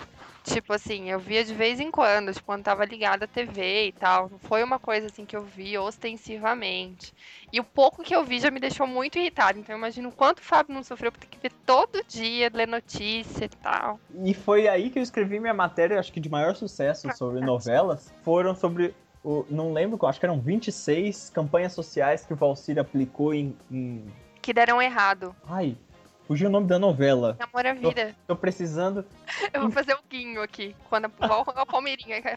Tipo 0.53 0.73
assim, 0.73 1.11
eu 1.11 1.19
via 1.19 1.45
de 1.45 1.55
vez 1.55 1.81
em 1.81 1.91
quando, 1.91 2.33
tipo, 2.33 2.47
quando 2.47 2.65
tava 2.65 2.85
ligada 2.85 3.25
à 3.25 3.29
TV 3.29 3.87
e 3.87 3.93
tal. 3.93 4.29
Não 4.31 4.39
foi 4.39 4.63
uma 4.63 4.79
coisa 4.79 5.07
assim 5.07 5.25
que 5.25 5.37
eu 5.37 5.43
vi 5.43 5.79
ostensivamente. 5.79 7.15
E 7.53 7.61
o 7.61 7.65
pouco 7.65 8.03
que 8.03 8.15
eu 8.15 8.25
vi 8.25 8.41
já 8.41 8.51
me 8.51 8.61
deixou 8.61 8.87
muito 8.87 9.19
irritada. 9.19 9.59
Então 9.59 9.75
eu 9.75 9.79
imagino 9.79 10.09
o 10.09 10.13
quanto 10.13 10.39
o 10.39 10.43
Fábio 10.43 10.75
não 10.75 10.83
sofreu 10.83 11.13
por 11.13 11.19
ter 11.19 11.27
que 11.27 11.39
ver 11.39 11.53
todo 11.65 12.05
dia, 12.09 12.51
ler 12.53 12.69
notícia 12.69 13.45
e 13.45 13.49
tal. 13.49 14.01
E 14.25 14.35
foi 14.35 14.69
aí 14.69 14.91
que 14.91 14.99
eu 14.99 15.03
escrevi 15.03 15.39
minha 15.39 15.55
matéria, 15.55 15.99
acho 15.99 16.13
que 16.13 16.21
de 16.21 16.29
maior 16.29 16.55
sucesso 16.57 17.09
sobre 17.17 17.41
novelas, 17.41 18.13
foram 18.23 18.55
sobre 18.55 18.95
o, 19.23 19.45
não 19.51 19.73
lembro, 19.73 20.05
acho 20.07 20.19
que 20.19 20.27
eram 20.27 20.41
26 20.41 21.31
campanhas 21.31 21.73
sociais 21.73 22.25
que 22.25 22.33
o 22.33 22.37
Valcir 22.37 22.79
aplicou 22.79 23.35
em, 23.35 23.55
em 23.71 24.05
Que 24.41 24.53
deram 24.53 24.81
errado. 24.81 25.35
ai, 25.47 25.77
fugiu 26.31 26.49
o 26.49 26.53
nome 26.53 26.69
da 26.69 26.79
novela. 26.79 27.37
Amor 27.41 27.67
à 27.67 27.73
Vida. 27.73 28.15
Tô 28.25 28.37
precisando 28.37 29.05
Eu 29.53 29.63
vou 29.63 29.71
fazer 29.73 29.95
o 29.95 29.99
guinho 30.09 30.41
aqui. 30.41 30.77
Quando 30.89 31.11
igual 31.21 31.45
a 31.45 31.67
Palmeirinha. 31.67 32.19
é, 32.19 32.37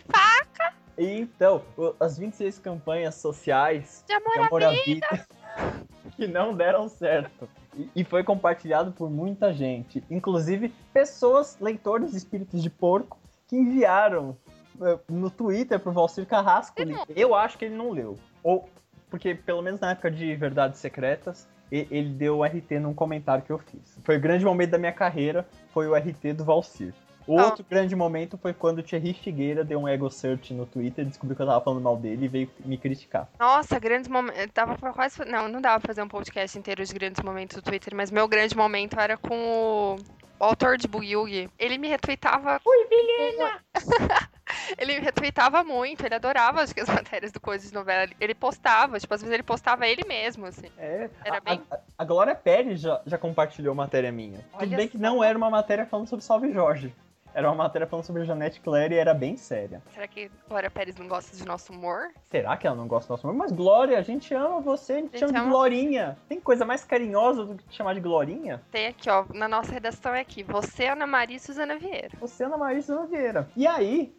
E 0.97 1.19
então, 1.19 1.61
as 1.99 2.17
26 2.17 2.57
campanhas 2.57 3.13
sociais 3.13 4.03
de 4.07 4.13
amor 4.15 4.33
de 4.33 4.39
à 4.39 4.45
amor 4.47 4.63
à 4.63 4.71
vida 4.71 5.27
que 6.17 6.25
não 6.25 6.55
deram 6.55 6.89
certo. 6.89 7.47
E, 7.95 8.03
foi 8.03 8.23
compartilhado 8.23 8.91
por 8.91 9.11
muita 9.11 9.53
gente, 9.53 10.03
inclusive 10.09 10.73
pessoas, 10.91 11.55
leitores 11.61 12.11
de 12.11 12.17
espíritos 12.17 12.63
de 12.63 12.71
porco, 12.71 13.19
que 13.47 13.55
enviaram 13.55 14.35
eh, 14.81 14.99
no 15.07 15.29
Twitter 15.29 15.79
pro 15.79 15.91
Valcir 15.91 16.25
Carrasco. 16.25 16.75
Eu 17.15 17.35
acho 17.35 17.59
que 17.59 17.65
ele 17.65 17.75
não 17.75 17.91
leu. 17.91 18.17
Ou, 18.43 18.67
porque 19.09 19.35
pelo 19.35 19.61
menos 19.61 19.79
na 19.79 19.91
época 19.91 20.09
de 20.09 20.35
Verdades 20.35 20.79
Secretas, 20.79 21.47
ele 21.89 22.09
deu 22.09 22.37
o 22.39 22.43
RT 22.43 22.79
num 22.79 22.93
comentário 22.93 23.43
que 23.43 23.51
eu 23.51 23.57
fiz. 23.59 23.99
Foi 24.03 24.17
o 24.17 24.19
grande 24.21 24.45
momento 24.45 24.71
da 24.71 24.77
minha 24.77 24.91
carreira, 24.91 25.47
foi 25.73 25.87
o 25.87 25.95
RT 25.95 26.33
do 26.33 26.43
Valcir. 26.45 26.93
O 27.25 27.39
Ah. 27.39 27.45
outro 27.45 27.65
grande 27.69 27.95
momento 27.95 28.37
foi 28.37 28.53
quando 28.53 28.79
o 28.79 28.83
Thierry 28.83 29.13
Figueira 29.13 29.63
deu 29.63 29.79
um 29.79 29.87
ego 29.87 30.09
search 30.09 30.53
no 30.53 30.65
Twitter, 30.65 31.05
descobriu 31.05 31.37
que 31.37 31.41
eu 31.41 31.45
tava 31.47 31.63
falando 31.63 31.81
mal 31.81 31.95
dele 31.95 32.25
e 32.25 32.27
veio 32.27 32.49
me 32.65 32.77
criticar. 32.77 33.29
Nossa, 33.39 33.79
grandes 33.79 34.09
momentos. 34.09 34.45
Dava 34.53 34.77
pra 34.77 34.91
quase. 34.91 35.23
Não, 35.23 35.47
não 35.47 35.61
dava 35.61 35.79
pra 35.79 35.87
fazer 35.87 36.01
um 36.03 36.07
podcast 36.09 36.57
inteiro 36.57 36.83
de 36.83 36.93
grandes 36.93 37.23
momentos 37.23 37.55
do 37.55 37.61
Twitter, 37.61 37.95
mas 37.95 38.11
meu 38.11 38.27
grande 38.27 38.57
momento 38.57 38.99
era 38.99 39.15
com 39.15 39.33
o, 39.35 39.95
o 40.37 40.43
autor 40.43 40.77
de 40.77 40.85
Boogie. 40.85 41.49
Ele 41.57 41.77
me 41.77 41.87
retweetava. 41.87 42.59
Ui, 42.65 42.87
Vilhena! 42.89 43.59
ele 44.77 44.99
retweetava 44.99 45.63
muito, 45.63 46.05
ele 46.05 46.15
adorava 46.15 46.61
acho 46.61 46.73
que 46.73 46.81
as 46.81 46.89
matérias 46.89 47.31
do 47.31 47.39
Coisa 47.39 47.67
de 47.67 47.73
Novela. 47.73 48.09
Ele 48.19 48.33
postava, 48.35 48.99
tipo, 48.99 49.13
às 49.13 49.21
vezes 49.21 49.33
ele 49.33 49.43
postava 49.43 49.87
ele 49.87 50.03
mesmo, 50.07 50.45
assim. 50.45 50.67
É, 50.77 51.09
Era 51.23 51.37
a, 51.37 51.39
bem- 51.41 51.61
a, 51.71 51.77
a 51.97 52.05
Glória 52.05 52.35
Pérez 52.35 52.79
já, 52.81 53.01
já 53.05 53.17
compartilhou 53.17 53.73
matéria 53.75 54.11
minha. 54.11 54.39
Tudo 54.51 54.61
Olha 54.61 54.77
bem 54.77 54.87
que 54.87 54.97
não 54.97 55.23
era 55.23 55.37
uma 55.37 55.49
matéria 55.49 55.85
falando 55.85 56.07
sobre 56.07 56.23
Salve 56.25 56.51
Jorge. 56.51 56.93
Era 57.35 57.47
uma 57.49 57.55
matéria 57.63 57.87
falando 57.87 58.05
sobre 58.05 58.23
Janete 58.25 58.61
Claire 58.61 58.93
e 58.93 58.97
era 58.99 59.11
bem 59.11 59.35
séria. 59.35 59.81
Será 59.91 60.07
que 60.07 60.29
Glória 60.47 60.69
Pérez 60.69 60.95
não 60.95 61.07
gosta 61.07 61.35
de 61.35 61.43
nosso 61.43 61.73
humor? 61.73 62.11
Será 62.25 62.55
que 62.55 62.67
ela 62.67 62.75
não 62.75 62.87
gosta 62.87 63.07
do 63.07 63.11
nosso 63.13 63.25
nome? 63.25 63.39
Mas 63.39 63.51
Glória, 63.51 63.97
a 63.97 64.03
gente 64.03 64.31
ama 64.35 64.61
você, 64.61 64.93
a 64.93 64.95
gente, 64.97 65.15
A 65.15 65.17
gente 65.17 65.31
chama 65.31 65.43
de. 65.43 65.49
Glorinha. 65.49 66.15
Tem 66.29 66.39
coisa 66.39 66.63
mais 66.63 66.83
carinhosa 66.83 67.43
do 67.43 67.55
que 67.55 67.63
te 67.67 67.75
chamar 67.75 67.95
de 67.95 68.01
Glorinha? 68.01 68.61
Tem 68.71 68.85
aqui, 68.85 69.09
ó, 69.09 69.25
na 69.33 69.47
nossa 69.47 69.71
redação 69.71 70.13
é 70.13 70.19
aqui. 70.21 70.43
Você, 70.43 70.85
Ana 70.85 71.07
Maria 71.07 71.37
e 71.37 71.39
Suzana 71.39 71.75
Vieira. 71.79 72.11
Você 72.19 72.43
Ana 72.43 72.55
Marisa 72.55 73.03
Vieira. 73.07 73.49
E 73.55 73.65
aí, 73.65 74.15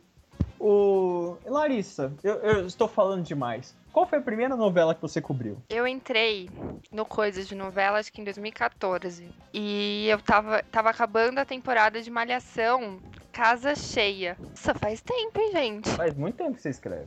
o. 0.59 1.37
Larissa, 1.47 2.13
eu, 2.23 2.35
eu 2.37 2.67
estou 2.67 2.89
falando 2.89 3.23
demais. 3.23 3.75
Qual 3.93 4.07
foi 4.07 4.19
a 4.19 4.23
primeira 4.23 4.57
novela 4.57 4.95
que 4.95 5.01
você 5.01 5.21
cobriu? 5.21 5.57
Eu 5.69 5.87
entrei 5.87 6.51
no 6.91 7.05
Coisas 7.05 7.47
de 7.47 7.55
Novela, 7.55 8.01
acho 8.01 8.13
que 8.13 8.21
em 8.21 8.25
2014. 8.25 9.29
E 9.53 10.09
eu 10.09 10.21
tava, 10.21 10.65
tava 10.65 10.91
acabando 10.91 11.39
a 11.39 11.45
temporada 11.45 12.03
de 12.03 12.11
Malhação, 12.11 12.99
Casa 13.33 13.77
Cheia. 13.77 14.37
Nossa, 14.41 14.75
faz 14.75 15.01
tempo, 15.01 15.39
hein, 15.39 15.53
gente? 15.53 15.91
Faz 15.91 16.13
muito 16.15 16.37
tempo 16.37 16.55
que 16.55 16.63
você 16.63 16.71
escreve. 16.71 17.07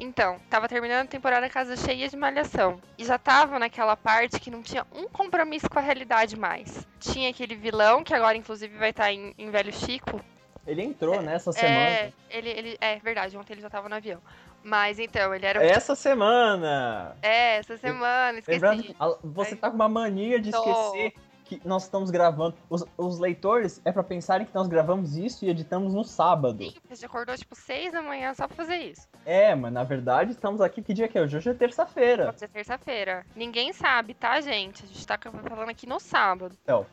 Então, 0.00 0.38
tava 0.48 0.68
terminando 0.68 1.06
a 1.06 1.10
temporada 1.10 1.48
Casa 1.48 1.76
Cheia 1.76 2.08
de 2.08 2.16
Malhação. 2.16 2.80
E 2.96 3.04
já 3.04 3.18
tava 3.18 3.58
naquela 3.58 3.96
parte 3.96 4.38
que 4.38 4.50
não 4.50 4.62
tinha 4.62 4.86
um 4.92 5.08
compromisso 5.08 5.68
com 5.68 5.78
a 5.78 5.82
realidade 5.82 6.36
mais. 6.36 6.86
Tinha 7.00 7.30
aquele 7.30 7.56
vilão, 7.56 8.04
que 8.04 8.14
agora 8.14 8.36
inclusive 8.36 8.76
vai 8.76 8.90
estar 8.90 9.12
em, 9.12 9.34
em 9.36 9.50
Velho 9.50 9.72
Chico, 9.72 10.20
Ele 10.66 10.82
entrou 10.82 11.22
nessa 11.22 11.52
semana. 11.52 11.78
É, 11.90 12.12
ele, 12.30 12.48
ele, 12.50 12.78
é 12.80 12.96
verdade, 12.98 13.36
ontem 13.36 13.54
ele 13.54 13.62
já 13.62 13.70
tava 13.70 13.88
no 13.88 13.94
avião. 13.94 14.20
Mas 14.62 14.98
então, 14.98 15.34
ele 15.34 15.46
era. 15.46 15.64
Essa 15.64 15.94
semana! 15.94 17.16
É, 17.22 17.56
essa 17.56 17.76
semana, 17.76 18.38
esqueci. 18.38 18.56
Lembrando, 18.58 18.82
que 18.82 18.96
a- 18.98 19.16
você 19.22 19.56
tá 19.56 19.70
com 19.70 19.76
uma 19.76 19.88
mania 19.88 20.40
de 20.40 20.50
Tô. 20.50 20.58
esquecer 20.58 21.12
que 21.44 21.60
nós 21.64 21.84
estamos 21.84 22.10
gravando. 22.10 22.54
Os, 22.68 22.84
os 22.98 23.18
leitores 23.18 23.80
é 23.84 23.90
pra 23.90 24.02
pensarem 24.02 24.46
que 24.46 24.54
nós 24.54 24.68
gravamos 24.68 25.16
isso 25.16 25.46
e 25.46 25.48
editamos 25.48 25.94
no 25.94 26.04
sábado. 26.04 26.62
Sim, 26.62 26.74
Você 26.90 27.06
acordou 27.06 27.34
tipo 27.38 27.56
6 27.56 27.92
da 27.92 28.02
manhã 28.02 28.34
só 28.34 28.46
pra 28.46 28.54
fazer 28.54 28.76
isso. 28.76 29.08
É, 29.24 29.54
mas 29.54 29.72
na 29.72 29.82
verdade 29.84 30.32
estamos 30.32 30.60
aqui. 30.60 30.82
Que 30.82 30.92
dia 30.92 31.08
que 31.08 31.16
é 31.16 31.22
hoje? 31.22 31.38
Hoje 31.38 31.48
é 31.48 31.54
terça-feira. 31.54 32.26
Pode 32.26 32.40
ser 32.40 32.48
terça-feira. 32.48 33.24
Ninguém 33.34 33.72
sabe, 33.72 34.12
tá, 34.12 34.38
gente? 34.42 34.84
A 34.84 34.86
gente 34.88 35.06
tá 35.06 35.18
falando 35.18 35.70
aqui 35.70 35.86
no 35.86 35.98
sábado. 35.98 36.54
Então, 36.62 36.84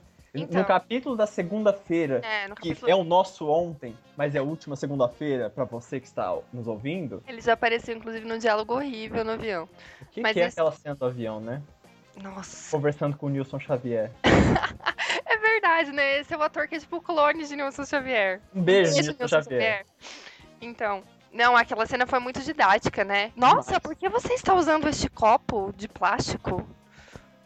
Então. 0.44 0.62
no 0.62 0.68
capítulo 0.68 1.15
da 1.15 1.25
segunda-feira, 1.27 2.22
É, 2.24 2.48
no 2.48 2.56
que 2.56 2.70
capítulo. 2.70 2.92
é 2.92 2.96
o 2.96 3.04
nosso 3.04 3.48
ontem, 3.50 3.96
mas 4.18 4.36
é 4.36 4.39
a 4.39 4.44
última 4.44 4.75
segunda-feira 4.75 5.50
pra 5.50 5.63
você 5.65 6.00
que 6.00 6.08
está 6.08 6.36
nos 6.54 6.68
ouvindo. 6.68 7.24
Ele 7.27 7.42
já 7.42 7.54
apareceu, 7.54 7.96
inclusive, 7.96 8.25
num 8.27 8.38
diálogo 8.38 8.74
horrível 8.75 9.24
no 9.24 9.32
avião. 9.32 9.68
O 10.01 10.06
que, 10.08 10.22
Mas 10.22 10.34
que 10.34 10.39
é 10.42 10.46
esse- 10.48 10.54
aquela 10.60 10.72
cena 10.72 10.96
do 10.96 11.06
avião, 11.06 11.39
né? 11.39 11.62
Nossa. 12.22 12.72
Conversando 12.75 13.18
com 13.18 13.25
o 13.25 13.30
Nilson 13.30 13.60
Xavier. 13.60 14.12
É 15.27 15.38
verdade, 15.38 15.92
né? 15.92 16.20
Esse 16.20 16.34
é 16.34 16.38
o 16.38 16.42
ator 16.44 16.68
que 16.68 16.75
é 16.75 16.80
tipo 16.80 16.98
o 16.98 17.01
clone 17.01 17.46
de 17.46 17.56
Nilson 17.56 17.84
Xavier. 17.86 18.39
Um 18.54 18.62
beijo, 18.62 18.94
Beijo, 18.94 19.15
Nilson 19.20 19.27
Xavier. 19.27 19.86
Então. 20.62 21.04
Não, 21.32 21.58
aquela 21.58 21.86
cena 21.86 22.06
foi 22.08 22.20
muito 22.20 22.39
didática, 22.42 23.04
né? 23.04 23.32
Nossa, 23.36 23.63
Demais. 23.74 23.84
por 23.84 23.96
que 23.96 24.08
você 24.08 24.34
está 24.34 24.54
usando 24.54 24.88
este 24.88 25.10
copo 25.10 25.74
de 25.75 25.88
plástico? 25.89 26.65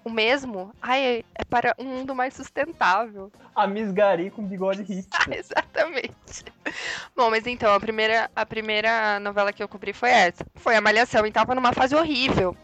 O 0.03 0.09
mesmo? 0.09 0.73
Ai, 0.81 1.25
é 1.35 1.43
para 1.49 1.75
um 1.77 1.83
mundo 1.83 2.15
mais 2.15 2.33
sustentável. 2.33 3.31
A 3.55 3.67
Miss 3.67 3.91
Gari 3.91 4.29
com 4.31 4.43
bigode 4.43 4.83
hipster. 4.83 5.19
Exatamente. 5.37 6.45
Bom, 7.15 7.29
mas 7.29 7.45
então, 7.45 7.73
a 7.73 7.79
primeira, 7.79 8.29
a 8.35 8.45
primeira 8.45 9.19
novela 9.19 9.51
que 9.51 9.61
eu 9.61 9.67
cobri 9.67 9.91
foi 9.91 10.09
essa. 10.09 10.45
Foi 10.55 10.75
a 10.75 10.81
Malhação, 10.81 11.25
e 11.25 11.31
tava 11.31 11.53
numa 11.53 11.73
fase 11.73 11.95
horrível. 11.95 12.55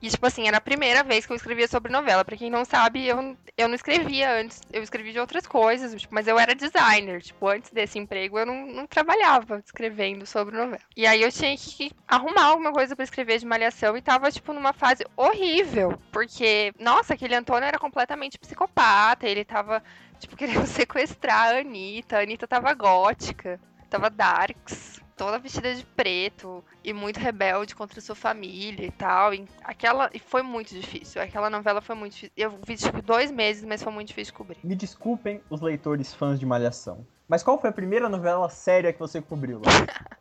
E, 0.00 0.08
tipo 0.08 0.26
assim, 0.26 0.46
era 0.46 0.58
a 0.58 0.60
primeira 0.60 1.02
vez 1.02 1.26
que 1.26 1.32
eu 1.32 1.36
escrevia 1.36 1.66
sobre 1.66 1.92
novela. 1.92 2.24
Pra 2.24 2.36
quem 2.36 2.50
não 2.50 2.64
sabe, 2.64 3.06
eu, 3.06 3.36
eu 3.56 3.68
não 3.68 3.74
escrevia 3.74 4.32
antes. 4.40 4.60
Eu 4.72 4.82
escrevi 4.82 5.12
de 5.12 5.18
outras 5.18 5.46
coisas, 5.46 6.00
tipo, 6.00 6.14
mas 6.14 6.26
eu 6.28 6.38
era 6.38 6.54
designer. 6.54 7.22
Tipo, 7.22 7.48
antes 7.48 7.70
desse 7.70 7.98
emprego, 7.98 8.38
eu 8.38 8.46
não, 8.46 8.66
não 8.66 8.86
trabalhava 8.86 9.62
escrevendo 9.64 10.24
sobre 10.26 10.56
novela. 10.56 10.80
E 10.96 11.06
aí 11.06 11.22
eu 11.22 11.32
tinha 11.32 11.56
que 11.56 11.90
arrumar 12.06 12.44
alguma 12.44 12.72
coisa 12.72 12.94
pra 12.94 13.04
escrever 13.04 13.38
de 13.38 13.46
Malhação 13.46 13.96
e 13.96 14.02
tava, 14.02 14.30
tipo, 14.30 14.52
numa 14.52 14.72
fase 14.72 15.04
horrível. 15.16 15.98
Porque, 16.12 16.72
nossa, 16.78 17.14
aquele 17.14 17.34
Antônio 17.34 17.66
era 17.66 17.78
completamente 17.78 18.38
psicopata. 18.38 19.26
Ele 19.26 19.44
tava 19.44 19.82
tipo, 20.18 20.36
querendo 20.36 20.66
sequestrar 20.66 21.54
a 21.54 21.58
Anitta. 21.58 22.18
A 22.18 22.22
Anitta 22.22 22.46
tava 22.46 22.72
gótica, 22.74 23.60
tava 23.88 24.10
darks, 24.10 25.00
toda 25.18 25.38
vestida 25.38 25.74
de 25.74 25.84
preto 25.84 26.64
e 26.82 26.92
muito 26.92 27.18
rebelde 27.18 27.74
contra 27.74 28.00
sua 28.00 28.14
família 28.14 28.86
e 28.86 28.90
tal. 28.92 29.34
E 29.34 29.46
aquela 29.64 30.08
e 30.14 30.18
foi 30.18 30.42
muito 30.42 30.72
difícil. 30.72 31.20
Aquela 31.20 31.50
novela 31.50 31.80
foi 31.80 31.96
muito 31.96 32.12
difícil. 32.12 32.32
Eu 32.36 32.58
vi 32.64 32.76
tipo 32.76 33.02
dois 33.02 33.30
meses, 33.30 33.64
mas 33.64 33.82
foi 33.82 33.92
muito 33.92 34.08
difícil 34.08 34.32
cobrir. 34.32 34.58
Me 34.62 34.76
desculpem 34.76 35.42
os 35.50 35.60
leitores 35.60 36.14
fãs 36.14 36.38
de 36.38 36.46
Malhação. 36.46 37.04
Mas 37.28 37.42
qual 37.42 37.60
foi 37.60 37.68
a 37.68 37.72
primeira 37.72 38.08
novela 38.08 38.48
séria 38.48 38.92
que 38.92 38.98
você 38.98 39.20
cobriu? 39.20 39.60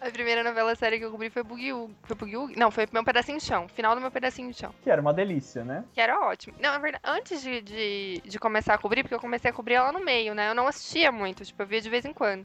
A 0.00 0.10
primeira 0.10 0.42
novela 0.42 0.74
séria 0.74 0.98
que 0.98 1.04
eu 1.04 1.10
cobri 1.12 1.30
foi 1.30 1.44
Boogie 1.44 1.72
Woogie. 1.72 1.94
Foi 2.02 2.16
Boogie 2.16 2.36
Woogie? 2.36 2.58
Não, 2.58 2.70
foi 2.70 2.88
Meu 2.92 3.04
Pedacinho 3.04 3.38
de 3.38 3.44
Chão. 3.44 3.68
Final 3.68 3.94
do 3.94 4.00
Meu 4.00 4.10
Pedacinho 4.10 4.50
de 4.50 4.58
Chão. 4.58 4.74
Que 4.82 4.90
era 4.90 5.00
uma 5.00 5.14
delícia, 5.14 5.64
né? 5.64 5.84
Que 5.94 6.00
era 6.00 6.18
ótimo. 6.20 6.56
Não, 6.60 6.72
na 6.72 6.78
verdade, 6.78 7.04
antes 7.06 7.40
de, 7.40 7.60
de, 7.60 8.22
de 8.24 8.38
começar 8.40 8.74
a 8.74 8.78
cobrir, 8.78 9.04
porque 9.04 9.14
eu 9.14 9.20
comecei 9.20 9.50
a 9.50 9.54
cobrir 9.54 9.74
ela 9.74 9.92
no 9.92 10.04
meio, 10.04 10.34
né? 10.34 10.50
Eu 10.50 10.54
não 10.54 10.66
assistia 10.66 11.12
muito, 11.12 11.44
tipo, 11.44 11.62
eu 11.62 11.66
via 11.66 11.80
de 11.80 11.88
vez 11.88 12.04
em 12.04 12.12
quando. 12.12 12.44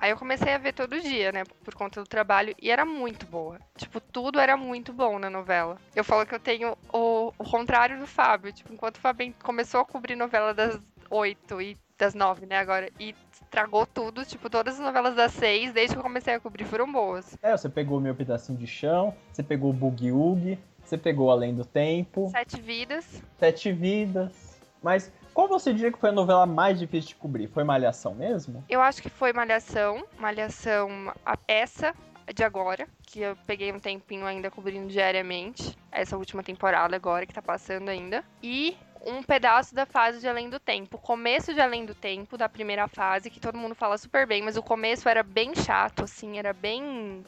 Aí 0.00 0.10
eu 0.10 0.16
comecei 0.16 0.54
a 0.54 0.58
ver 0.58 0.72
todo 0.72 0.98
dia, 0.98 1.30
né? 1.30 1.44
Por 1.62 1.74
conta 1.74 2.00
do 2.00 2.08
trabalho. 2.08 2.54
E 2.60 2.70
era 2.70 2.86
muito 2.86 3.26
boa. 3.26 3.60
Tipo, 3.76 4.00
tudo 4.00 4.40
era 4.40 4.56
muito 4.56 4.92
bom 4.94 5.18
na 5.18 5.28
novela. 5.28 5.76
Eu 5.94 6.02
falo 6.02 6.24
que 6.24 6.34
eu 6.34 6.40
tenho 6.40 6.76
o, 6.92 7.32
o 7.38 7.44
contrário 7.44 7.98
do 8.00 8.06
Fábio. 8.06 8.50
Tipo, 8.52 8.72
enquanto 8.72 8.96
o 8.96 9.00
Fábio 9.00 9.34
começou 9.42 9.80
a 9.80 9.84
cobrir 9.84 10.16
novela 10.16 10.54
das 10.54 10.80
oito 11.10 11.60
e 11.60 11.76
das 11.98 12.14
nove, 12.14 12.46
né? 12.46 12.56
Agora. 12.56 12.88
E 12.98 13.14
estragou 13.30 13.84
tudo. 13.84 14.24
Tipo, 14.24 14.48
todas 14.48 14.74
as 14.74 14.80
novelas 14.80 15.14
das 15.14 15.32
seis, 15.32 15.72
desde 15.72 15.94
que 15.94 15.98
eu 15.98 16.02
comecei 16.02 16.34
a 16.34 16.40
cobrir, 16.40 16.64
foram 16.64 16.90
boas. 16.90 17.36
É, 17.42 17.54
você 17.54 17.68
pegou 17.68 17.98
o 17.98 18.00
meu 18.00 18.14
pedacinho 18.14 18.56
de 18.56 18.66
chão, 18.66 19.14
você 19.30 19.42
pegou 19.42 19.68
o 19.68 19.74
Boogie 19.74 20.12
Woogie, 20.12 20.58
você 20.82 20.96
pegou 20.96 21.30
Além 21.30 21.54
do 21.54 21.64
Tempo, 21.64 22.30
Sete 22.30 22.58
Vidas. 22.60 23.22
Sete 23.38 23.70
Vidas. 23.70 24.58
Mas 24.82 25.12
qual 25.34 25.48
você 25.48 25.72
diria 25.72 25.92
que 25.92 25.98
foi 25.98 26.10
a 26.10 26.12
novela 26.12 26.46
mais 26.46 26.78
difícil 26.78 27.10
de 27.10 27.14
cobrir? 27.16 27.48
Foi 27.48 27.64
Malhação 27.64 28.14
mesmo? 28.14 28.64
Eu 28.68 28.80
acho 28.80 29.02
que 29.02 29.08
foi 29.08 29.32
Malhação. 29.32 30.04
Malhação, 30.18 31.12
essa 31.46 31.94
de 32.34 32.44
agora, 32.44 32.86
que 33.02 33.20
eu 33.20 33.36
peguei 33.46 33.72
um 33.72 33.80
tempinho 33.80 34.26
ainda 34.26 34.50
cobrindo 34.50 34.88
diariamente. 34.88 35.76
Essa 35.90 36.16
última 36.16 36.42
temporada 36.42 36.94
agora, 36.94 37.26
que 37.26 37.34
tá 37.34 37.42
passando 37.42 37.88
ainda. 37.88 38.24
E 38.42 38.76
um 39.04 39.22
pedaço 39.22 39.74
da 39.74 39.86
fase 39.86 40.20
de 40.20 40.28
Além 40.28 40.48
do 40.50 40.58
Tempo. 40.58 40.96
O 40.96 41.00
começo 41.00 41.54
de 41.54 41.60
Além 41.60 41.84
do 41.84 41.94
Tempo, 41.94 42.36
da 42.36 42.48
primeira 42.48 42.86
fase, 42.88 43.30
que 43.30 43.40
todo 43.40 43.58
mundo 43.58 43.74
fala 43.74 43.96
super 43.96 44.26
bem, 44.26 44.42
mas 44.42 44.56
o 44.56 44.62
começo 44.62 45.08
era 45.08 45.22
bem 45.22 45.54
chato, 45.54 46.04
assim, 46.04 46.38
era 46.38 46.52
bem 46.52 47.24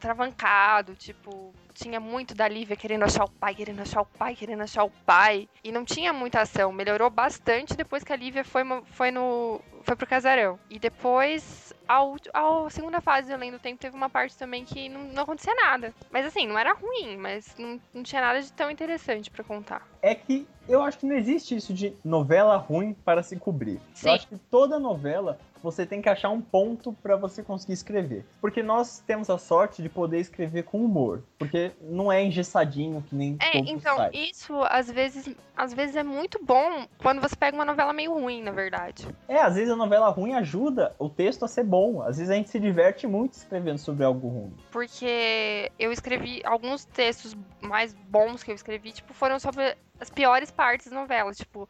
travancado, 0.00 0.94
tipo, 0.94 1.54
tinha 1.78 2.00
muito 2.00 2.34
da 2.34 2.48
Lívia 2.48 2.76
querendo 2.76 3.04
achar 3.04 3.24
o 3.24 3.30
pai, 3.30 3.54
querendo 3.54 3.80
achar 3.80 4.00
o 4.00 4.06
pai, 4.06 4.34
querendo 4.34 4.62
achar 4.62 4.82
o 4.82 4.90
pai. 5.06 5.48
E 5.62 5.70
não 5.70 5.84
tinha 5.84 6.12
muita 6.12 6.40
ação. 6.40 6.72
Melhorou 6.72 7.08
bastante 7.08 7.76
depois 7.76 8.02
que 8.02 8.12
a 8.12 8.16
Lívia 8.16 8.44
foi, 8.44 8.62
foi 8.86 9.10
no. 9.10 9.60
Foi 9.82 9.94
pro 9.94 10.06
casarão. 10.06 10.58
E 10.68 10.78
depois, 10.78 11.67
a, 11.88 12.02
a 12.34 12.70
segunda 12.70 13.00
fase 13.00 13.32
Além 13.32 13.50
do 13.50 13.58
Tempo 13.58 13.80
teve 13.80 13.96
uma 13.96 14.10
parte 14.10 14.36
também 14.36 14.64
que 14.64 14.88
não, 14.88 15.04
não 15.04 15.22
acontecia 15.22 15.54
nada. 15.54 15.94
Mas 16.10 16.26
assim, 16.26 16.46
não 16.46 16.58
era 16.58 16.74
ruim, 16.74 17.16
mas 17.16 17.54
não, 17.58 17.80
não 17.94 18.02
tinha 18.02 18.20
nada 18.20 18.40
de 18.40 18.52
tão 18.52 18.70
interessante 18.70 19.30
pra 19.30 19.42
contar. 19.42 19.86
É 20.02 20.14
que 20.14 20.46
eu 20.68 20.82
acho 20.82 20.98
que 20.98 21.06
não 21.06 21.16
existe 21.16 21.56
isso 21.56 21.72
de 21.72 21.94
novela 22.04 22.56
ruim 22.56 22.92
para 22.92 23.22
se 23.22 23.36
cobrir. 23.36 23.80
Sim. 23.94 24.08
Eu 24.08 24.14
acho 24.14 24.28
que 24.28 24.36
toda 24.50 24.78
novela 24.78 25.38
você 25.62 25.86
tem 25.86 26.00
que 26.00 26.08
achar 26.08 26.30
um 26.30 26.40
ponto 26.40 26.92
para 26.92 27.16
você 27.16 27.42
conseguir 27.42 27.72
escrever. 27.72 28.24
Porque 28.40 28.62
nós 28.62 29.02
temos 29.06 29.30
a 29.30 29.38
sorte 29.38 29.82
de 29.82 29.88
poder 29.88 30.20
escrever 30.20 30.64
com 30.64 30.84
humor. 30.84 31.22
Porque 31.38 31.72
não 31.80 32.10
é 32.10 32.22
engessadinho 32.22 33.02
que 33.02 33.14
nem 33.14 33.36
É, 33.40 33.58
então, 33.58 34.10
isso 34.12 34.60
às 34.64 34.90
vezes, 34.90 35.34
às 35.56 35.72
vezes 35.72 35.96
é 35.96 36.02
muito 36.02 36.38
bom 36.44 36.86
quando 36.98 37.20
você 37.20 37.36
pega 37.36 37.56
uma 37.56 37.64
novela 37.64 37.92
meio 37.92 38.14
ruim, 38.14 38.42
na 38.42 38.50
verdade. 38.50 39.06
É, 39.28 39.40
às 39.40 39.54
vezes 39.54 39.70
a 39.70 39.76
novela 39.76 40.08
ruim 40.08 40.34
ajuda 40.34 40.94
o 40.98 41.08
texto 41.08 41.44
a 41.44 41.48
ser 41.48 41.64
bom. 41.64 42.02
Às 42.02 42.18
vezes 42.18 42.30
a 42.30 42.34
gente 42.34 42.50
se 42.50 42.60
diverte 42.60 43.06
muito 43.06 43.34
escrevendo 43.34 43.78
sobre 43.78 44.04
algo 44.04 44.28
ruim. 44.28 44.54
Porque 44.70 45.70
eu 45.78 45.92
escrevi 45.92 46.42
alguns 46.44 46.84
textos 46.84 47.36
mais 47.60 47.94
bons 47.94 48.42
que 48.42 48.50
eu 48.50 48.54
escrevi, 48.54 48.92
tipo, 48.92 49.12
foram 49.12 49.38
sobre 49.38 49.76
as 50.00 50.10
piores 50.10 50.50
partes 50.50 50.88
da 50.88 50.96
novela, 50.96 51.32
tipo, 51.32 51.68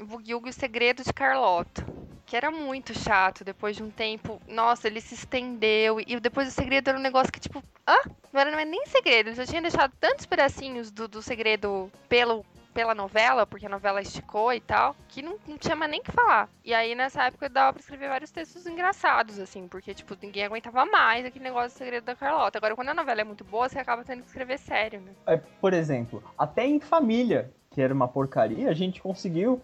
Woogie 0.00 0.32
e 0.32 0.34
o 0.34 0.52
Segredo 0.52 1.02
de 1.02 1.12
Carlota. 1.12 1.84
Que 2.32 2.36
era 2.38 2.50
muito 2.50 2.98
chato, 2.98 3.44
depois 3.44 3.76
de 3.76 3.82
um 3.82 3.90
tempo. 3.90 4.40
Nossa, 4.48 4.88
ele 4.88 5.02
se 5.02 5.12
estendeu. 5.12 6.00
E 6.00 6.18
depois 6.18 6.48
o 6.48 6.50
segredo 6.50 6.88
era 6.88 6.98
um 6.98 7.02
negócio 7.02 7.30
que, 7.30 7.38
tipo, 7.38 7.62
hã? 7.86 8.10
Não 8.32 8.40
era 8.40 8.62
é 8.62 8.64
nem 8.64 8.86
segredo. 8.86 9.28
Ele 9.28 9.36
já 9.36 9.44
tinha 9.44 9.60
deixado 9.60 9.92
tantos 10.00 10.24
pedacinhos 10.24 10.90
do, 10.90 11.06
do 11.06 11.20
segredo 11.20 11.92
pelo, 12.08 12.42
pela 12.72 12.94
novela, 12.94 13.46
porque 13.46 13.66
a 13.66 13.68
novela 13.68 14.00
esticou 14.00 14.50
e 14.50 14.62
tal, 14.62 14.96
que 15.08 15.20
não, 15.20 15.36
não 15.46 15.58
tinha 15.58 15.76
mais 15.76 15.90
nem 15.90 16.02
que 16.02 16.10
falar. 16.10 16.48
E 16.64 16.72
aí, 16.72 16.94
nessa 16.94 17.24
época, 17.24 17.50
dava 17.50 17.74
pra 17.74 17.80
escrever 17.80 18.08
vários 18.08 18.30
textos 18.30 18.66
engraçados, 18.66 19.38
assim, 19.38 19.68
porque, 19.68 19.92
tipo, 19.92 20.16
ninguém 20.22 20.46
aguentava 20.46 20.86
mais 20.86 21.26
aquele 21.26 21.44
negócio 21.44 21.76
do 21.76 21.76
segredo 21.76 22.04
da 22.04 22.16
Carlota. 22.16 22.56
Agora, 22.56 22.74
quando 22.74 22.88
a 22.88 22.94
novela 22.94 23.20
é 23.20 23.24
muito 23.24 23.44
boa, 23.44 23.68
você 23.68 23.78
acaba 23.78 24.04
tendo 24.04 24.22
que 24.22 24.28
escrever 24.28 24.58
sério, 24.58 25.02
né? 25.02 25.12
É, 25.26 25.36
por 25.36 25.74
exemplo, 25.74 26.24
até 26.38 26.64
em 26.64 26.80
Família, 26.80 27.52
que 27.70 27.82
era 27.82 27.92
uma 27.92 28.08
porcaria, 28.08 28.70
a 28.70 28.74
gente 28.74 29.02
conseguiu 29.02 29.60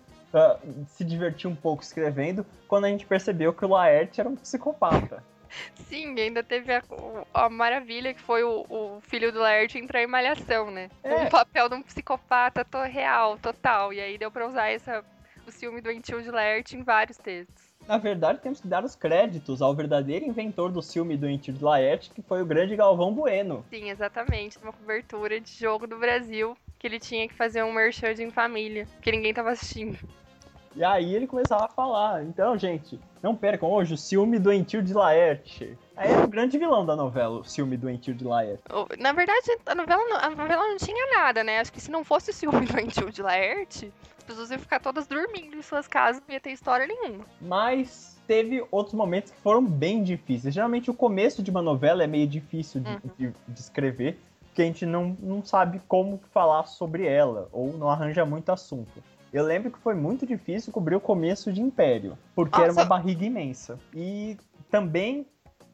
se 0.88 1.04
divertir 1.04 1.48
um 1.48 1.54
pouco 1.54 1.82
escrevendo 1.82 2.44
quando 2.66 2.84
a 2.84 2.88
gente 2.88 3.06
percebeu 3.06 3.52
que 3.52 3.64
o 3.64 3.68
Laerte 3.68 4.20
era 4.20 4.28
um 4.28 4.36
psicopata. 4.36 5.22
Sim, 5.88 6.18
ainda 6.20 6.42
teve 6.42 6.72
a, 6.72 6.82
a 7.32 7.48
maravilha 7.48 8.12
que 8.12 8.20
foi 8.20 8.42
o, 8.42 8.66
o 8.68 9.00
filho 9.00 9.32
do 9.32 9.38
Laerte 9.38 9.78
entrar 9.78 10.02
em 10.02 10.06
malhação, 10.06 10.70
né? 10.70 10.90
É. 11.02 11.14
Um 11.14 11.28
papel 11.28 11.68
de 11.68 11.74
um 11.76 11.82
psicopata 11.82 12.64
to, 12.64 12.82
real, 12.82 13.38
total. 13.38 13.92
E 13.92 14.00
aí 14.00 14.18
deu 14.18 14.30
pra 14.30 14.46
usar 14.46 14.68
essa, 14.68 15.02
o 15.46 15.50
ciúme 15.50 15.80
doentio 15.80 16.22
de 16.22 16.30
Laerte 16.30 16.76
em 16.76 16.82
vários 16.82 17.16
textos. 17.16 17.68
Na 17.86 17.96
verdade, 17.96 18.40
temos 18.40 18.60
que 18.60 18.68
dar 18.68 18.84
os 18.84 18.94
créditos 18.94 19.62
ao 19.62 19.74
verdadeiro 19.74 20.26
inventor 20.26 20.70
do 20.70 20.82
filme 20.82 21.16
do 21.16 21.26
Inti 21.26 21.50
de 21.50 21.64
Laerte, 21.64 22.10
que 22.10 22.20
foi 22.20 22.42
o 22.42 22.46
grande 22.46 22.76
Galvão 22.76 23.14
Bueno. 23.14 23.64
Sim, 23.70 23.88
exatamente. 23.88 24.58
Uma 24.58 24.74
cobertura 24.74 25.40
de 25.40 25.50
jogo 25.50 25.86
do 25.86 25.98
Brasil, 25.98 26.54
que 26.78 26.86
ele 26.86 27.00
tinha 27.00 27.26
que 27.28 27.34
fazer 27.34 27.62
um 27.64 27.72
merchan 27.72 28.14
de 28.14 28.22
em 28.22 28.30
família, 28.30 28.86
que 29.02 29.10
ninguém 29.10 29.34
tava 29.34 29.50
assistindo. 29.50 29.98
E 30.76 30.84
aí 30.84 31.12
ele 31.14 31.26
começava 31.26 31.64
a 31.64 31.68
falar, 31.68 32.22
então, 32.22 32.56
gente, 32.56 33.00
não 33.20 33.34
percam 33.34 33.68
hoje 33.70 33.94
o 33.94 33.96
ciúme 33.96 34.38
doentio 34.38 34.80
de 34.80 34.94
Laerte. 34.94 35.76
Aí 35.96 36.12
era 36.12 36.24
o 36.24 36.28
grande 36.28 36.56
vilão 36.56 36.86
da 36.86 36.94
novela, 36.94 37.40
o 37.40 37.44
ciúme 37.44 37.76
doentio 37.76 38.14
de 38.14 38.22
Laerte. 38.22 38.62
Na 38.98 39.12
verdade, 39.12 39.58
a 39.66 39.74
novela, 39.74 40.04
não- 40.08 40.16
a 40.18 40.30
novela 40.30 40.62
não 40.68 40.76
tinha 40.76 41.16
nada, 41.16 41.42
né? 41.42 41.58
Acho 41.58 41.72
que 41.72 41.80
se 41.80 41.90
não 41.90 42.04
fosse 42.04 42.30
o 42.30 42.34
ciúme 42.34 42.60
doentio 43.06 43.10
de 43.10 43.20
Laerte, 43.22 43.92
as 44.18 44.24
pessoas 44.24 44.50
iam 44.50 44.60
ficar 44.60 44.78
todas 44.78 45.06
dormindo 45.08 45.56
em 45.56 45.62
suas 45.62 45.88
casas, 45.88 46.22
não 46.28 46.32
ia 46.34 46.40
ter 46.40 46.50
história 46.52 46.86
nenhuma. 46.86 47.24
Mas 47.40 48.16
teve 48.28 48.64
outros 48.70 48.94
momentos 48.94 49.32
que 49.32 49.40
foram 49.40 49.64
bem 49.64 50.04
difíceis. 50.04 50.54
Geralmente 50.54 50.90
o 50.90 50.94
começo 50.94 51.42
de 51.42 51.50
uma 51.50 51.62
novela 51.62 52.04
é 52.04 52.06
meio 52.06 52.28
difícil 52.28 52.82
de, 52.82 52.90
Uhum. 52.90 53.00
de- 53.18 53.34
de 53.48 53.58
escrever, 53.60 54.20
porque 54.58 54.62
a 54.62 54.66
gente 54.66 54.86
não, 54.86 55.16
não 55.20 55.44
sabe 55.44 55.80
como 55.86 56.20
falar 56.32 56.64
sobre 56.64 57.06
ela, 57.06 57.48
ou 57.52 57.72
não 57.78 57.88
arranja 57.88 58.26
muito 58.26 58.50
assunto. 58.50 59.00
Eu 59.32 59.44
lembro 59.44 59.70
que 59.70 59.78
foi 59.78 59.94
muito 59.94 60.26
difícil 60.26 60.72
cobrir 60.72 60.96
o 60.96 61.00
começo 61.00 61.52
de 61.52 61.62
Império, 61.62 62.18
porque 62.34 62.56
era 62.56 62.68
Nossa. 62.68 62.80
uma 62.80 62.86
barriga 62.86 63.24
imensa. 63.24 63.78
E 63.94 64.36
também 64.68 65.24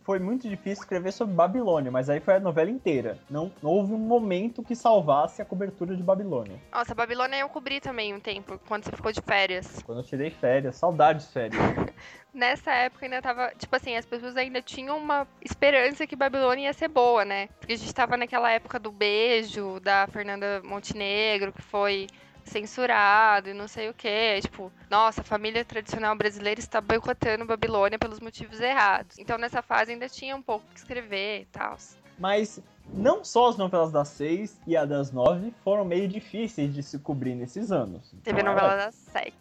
foi 0.04 0.18
muito 0.18 0.48
difícil 0.48 0.82
escrever 0.82 1.12
sobre 1.12 1.34
Babilônia, 1.34 1.90
mas 1.90 2.10
aí 2.10 2.20
foi 2.20 2.34
a 2.34 2.40
novela 2.40 2.70
inteira. 2.70 3.18
Não, 3.28 3.50
não 3.62 3.70
houve 3.70 3.94
um 3.94 3.98
momento 3.98 4.62
que 4.62 4.76
salvasse 4.76 5.40
a 5.40 5.44
cobertura 5.44 5.96
de 5.96 6.02
Babilônia. 6.02 6.60
Nossa, 6.70 6.94
Babilônia 6.94 7.38
eu 7.38 7.48
cobri 7.48 7.80
também 7.80 8.14
um 8.14 8.20
tempo, 8.20 8.60
quando 8.68 8.84
você 8.84 8.92
ficou 8.92 9.10
de 9.10 9.22
férias. 9.22 9.82
Quando 9.82 9.98
eu 9.98 10.04
tirei 10.04 10.30
férias, 10.30 10.76
saudades 10.76 11.26
de 11.26 11.32
férias. 11.32 11.60
Nessa 12.34 12.72
época 12.72 13.06
ainda 13.06 13.22
tava, 13.22 13.52
tipo 13.56 13.74
assim, 13.74 13.96
as 13.96 14.04
pessoas 14.04 14.36
ainda 14.36 14.60
tinham 14.60 14.98
uma 14.98 15.26
esperança 15.40 16.06
que 16.06 16.16
Babilônia 16.16 16.64
ia 16.64 16.72
ser 16.72 16.88
boa, 16.88 17.24
né? 17.24 17.48
Porque 17.60 17.72
a 17.72 17.76
gente 17.76 17.94
tava 17.94 18.16
naquela 18.16 18.50
época 18.50 18.78
do 18.78 18.90
beijo 18.90 19.78
da 19.80 20.06
Fernanda 20.08 20.60
Montenegro, 20.64 21.52
que 21.52 21.62
foi 21.62 22.08
censurado 22.44 23.48
e 23.48 23.54
não 23.54 23.66
sei 23.68 23.88
o 23.88 23.94
que. 23.94 24.40
Tipo, 24.42 24.72
nossa, 24.90 25.20
a 25.20 25.24
família 25.24 25.64
tradicional 25.64 26.14
brasileira 26.16 26.60
está 26.60 26.80
boicotando 26.80 27.44
Babilônia 27.44 27.98
pelos 27.98 28.20
motivos 28.20 28.60
errados. 28.60 29.18
Então 29.18 29.38
nessa 29.38 29.62
fase 29.62 29.92
ainda 29.92 30.08
tinha 30.08 30.34
um 30.36 30.42
pouco 30.42 30.64
que 30.72 30.78
escrever 30.78 31.42
e 31.42 31.44
tal. 31.46 31.76
Mas 32.18 32.60
não 32.92 33.24
só 33.24 33.48
as 33.48 33.56
novelas 33.56 33.90
das 33.90 34.08
seis 34.08 34.60
e 34.66 34.76
a 34.76 34.84
das 34.84 35.10
nove 35.10 35.52
foram 35.64 35.84
meio 35.84 36.06
difíceis 36.06 36.72
de 36.72 36.82
se 36.82 36.98
cobrir 36.98 37.34
nesses 37.34 37.72
anos. 37.72 38.12
Teve 38.22 38.38
a 38.38 38.42
Então, 38.42 38.54
novela 38.54 38.72
ela 38.74 38.84
das 38.86 38.94
sete. 38.94 39.32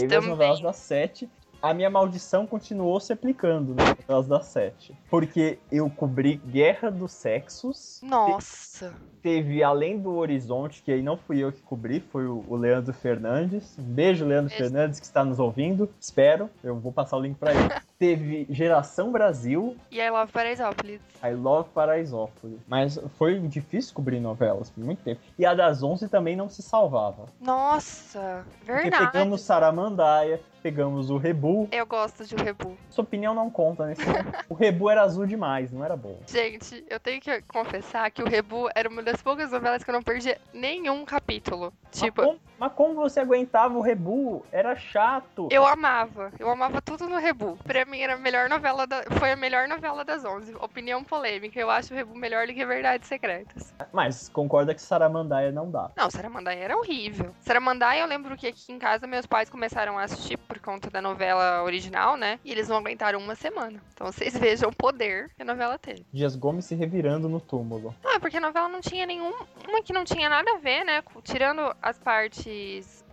Teve 0.00 0.04
as 0.06 0.10
também. 0.22 0.28
novelas 0.30 0.60
das 0.60 0.76
sete. 0.76 1.28
A 1.64 1.72
minha 1.72 1.88
maldição 1.88 2.46
continuou 2.46 3.00
se 3.00 3.10
aplicando 3.10 3.74
nas 3.74 3.96
novelas 3.96 4.26
das 4.28 4.46
sete. 4.48 4.94
Porque 5.08 5.58
eu 5.72 5.88
cobri 5.88 6.36
Guerra 6.36 6.90
dos 6.90 7.12
Sexos. 7.12 8.00
Nossa. 8.02 8.92
Teve 9.22 9.62
Além 9.62 9.98
do 9.98 10.14
Horizonte, 10.14 10.82
que 10.82 10.92
aí 10.92 11.00
não 11.00 11.16
fui 11.16 11.38
eu 11.38 11.50
que 11.50 11.62
cobri, 11.62 12.00
foi 12.00 12.26
o 12.26 12.44
o 12.46 12.56
Leandro 12.56 12.92
Fernandes. 12.92 13.78
Um 13.78 13.82
beijo, 13.82 14.26
Leandro 14.26 14.50
Beijo. 14.50 14.64
Fernandes, 14.64 15.00
que 15.00 15.06
está 15.06 15.24
nos 15.24 15.38
ouvindo. 15.38 15.88
Espero. 15.98 16.50
Eu 16.62 16.76
vou 16.78 16.92
passar 16.92 17.16
o 17.16 17.20
link 17.20 17.38
pra 17.38 17.54
ele. 17.54 17.68
Teve 18.04 18.46
Geração 18.50 19.10
Brasil, 19.10 19.76
E 19.90 19.98
I 19.98 20.10
Love 20.10 20.30
Paraisópolis. 20.30 21.00
I 21.22 21.30
Love 21.32 21.70
Paraisópolis. 21.70 22.58
Mas 22.68 23.00
foi 23.16 23.38
difícil 23.40 23.94
cobrir 23.94 24.20
novelas 24.20 24.68
por 24.68 24.84
muito 24.84 25.02
tempo. 25.02 25.22
E 25.38 25.46
a 25.46 25.54
das 25.54 25.82
11 25.82 26.06
também 26.08 26.36
não 26.36 26.46
se 26.50 26.62
salvava. 26.62 27.24
Nossa, 27.40 28.44
Porque 28.58 28.72
verdade. 28.82 29.06
pegamos 29.06 29.40
Saramandaia, 29.40 30.38
pegamos 30.62 31.08
o 31.08 31.16
Rebu. 31.16 31.66
Eu 31.72 31.86
gosto 31.86 32.26
de 32.26 32.34
Rebu. 32.36 32.76
Sua 32.90 33.04
opinião 33.04 33.34
não 33.34 33.48
conta 33.48 33.84
momento. 33.84 34.00
O 34.48 34.54
Rebu 34.54 34.90
era 34.90 35.02
azul 35.02 35.26
demais, 35.26 35.72
não 35.72 35.84
era 35.84 35.96
bom. 35.96 36.18
Gente, 36.26 36.84
eu 36.88 37.00
tenho 37.00 37.20
que 37.20 37.42
confessar 37.42 38.10
que 38.10 38.22
o 38.22 38.28
Rebu 38.28 38.68
era 38.74 38.88
uma 38.88 39.02
das 39.02 39.22
poucas 39.22 39.50
novelas 39.50 39.82
que 39.82 39.90
eu 39.90 39.94
não 39.94 40.02
perdia 40.02 40.38
nenhum 40.52 41.04
capítulo. 41.04 41.72
Tipo, 41.90 42.22
como, 42.22 42.38
mas 42.64 42.72
como 42.72 42.94
você 42.94 43.20
aguentava 43.20 43.76
o 43.76 43.82
Rebu? 43.82 44.42
Era 44.50 44.74
chato. 44.74 45.48
eu 45.50 45.66
amava. 45.66 46.32
Eu 46.38 46.48
amava 46.48 46.80
tudo 46.80 47.06
no 47.06 47.18
Rebu. 47.18 47.58
Pra 47.62 47.84
mim 47.84 48.00
era 48.00 48.14
a 48.14 48.16
melhor 48.16 48.48
novela 48.48 48.86
da... 48.86 49.02
foi 49.18 49.32
a 49.32 49.36
melhor 49.36 49.68
novela 49.68 50.02
das 50.02 50.24
11. 50.24 50.54
Opinião 50.54 51.04
polêmica. 51.04 51.60
Eu 51.60 51.70
acho 51.70 51.92
o 51.92 51.96
Rebu 51.96 52.16
melhor 52.16 52.46
do 52.46 52.54
que 52.54 52.64
Verdades 52.64 53.06
Secretas. 53.06 53.74
Mas 53.92 54.30
concorda 54.30 54.74
que 54.74 54.80
Saramandaia 54.80 55.52
não 55.52 55.70
dá. 55.70 55.90
Não, 55.94 56.10
Saramandaia 56.10 56.64
era 56.64 56.74
horrível. 56.74 57.34
Saramandaia, 57.42 58.00
eu 58.00 58.06
lembro 58.06 58.34
que 58.34 58.46
aqui 58.46 58.72
em 58.72 58.78
casa 58.78 59.06
meus 59.06 59.26
pais 59.26 59.50
começaram 59.50 59.98
a 59.98 60.04
assistir 60.04 60.38
por 60.38 60.58
conta 60.58 60.88
da 60.88 61.02
novela 61.02 61.62
original, 61.64 62.16
né? 62.16 62.40
E 62.42 62.50
eles 62.50 62.66
não 62.66 62.78
aguentaram 62.78 63.18
uma 63.18 63.34
semana. 63.34 63.78
Então 63.92 64.10
vocês 64.10 64.38
vejam 64.38 64.70
o 64.70 64.74
poder 64.74 65.30
que 65.36 65.42
a 65.42 65.44
novela 65.44 65.78
teve. 65.78 66.06
Dias 66.10 66.34
Gomes 66.34 66.64
se 66.64 66.74
revirando 66.74 67.28
no 67.28 67.40
túmulo. 67.40 67.94
Ah, 68.02 68.18
porque 68.18 68.38
a 68.38 68.40
novela 68.40 68.70
não 68.70 68.80
tinha 68.80 69.04
nenhum. 69.04 69.34
Uma 69.68 69.82
que 69.82 69.92
não 69.92 70.04
tinha 70.04 70.30
nada 70.30 70.50
a 70.52 70.58
ver, 70.58 70.82
né? 70.82 71.02
Tirando 71.22 71.60
as 71.82 71.98
partes. 71.98 72.53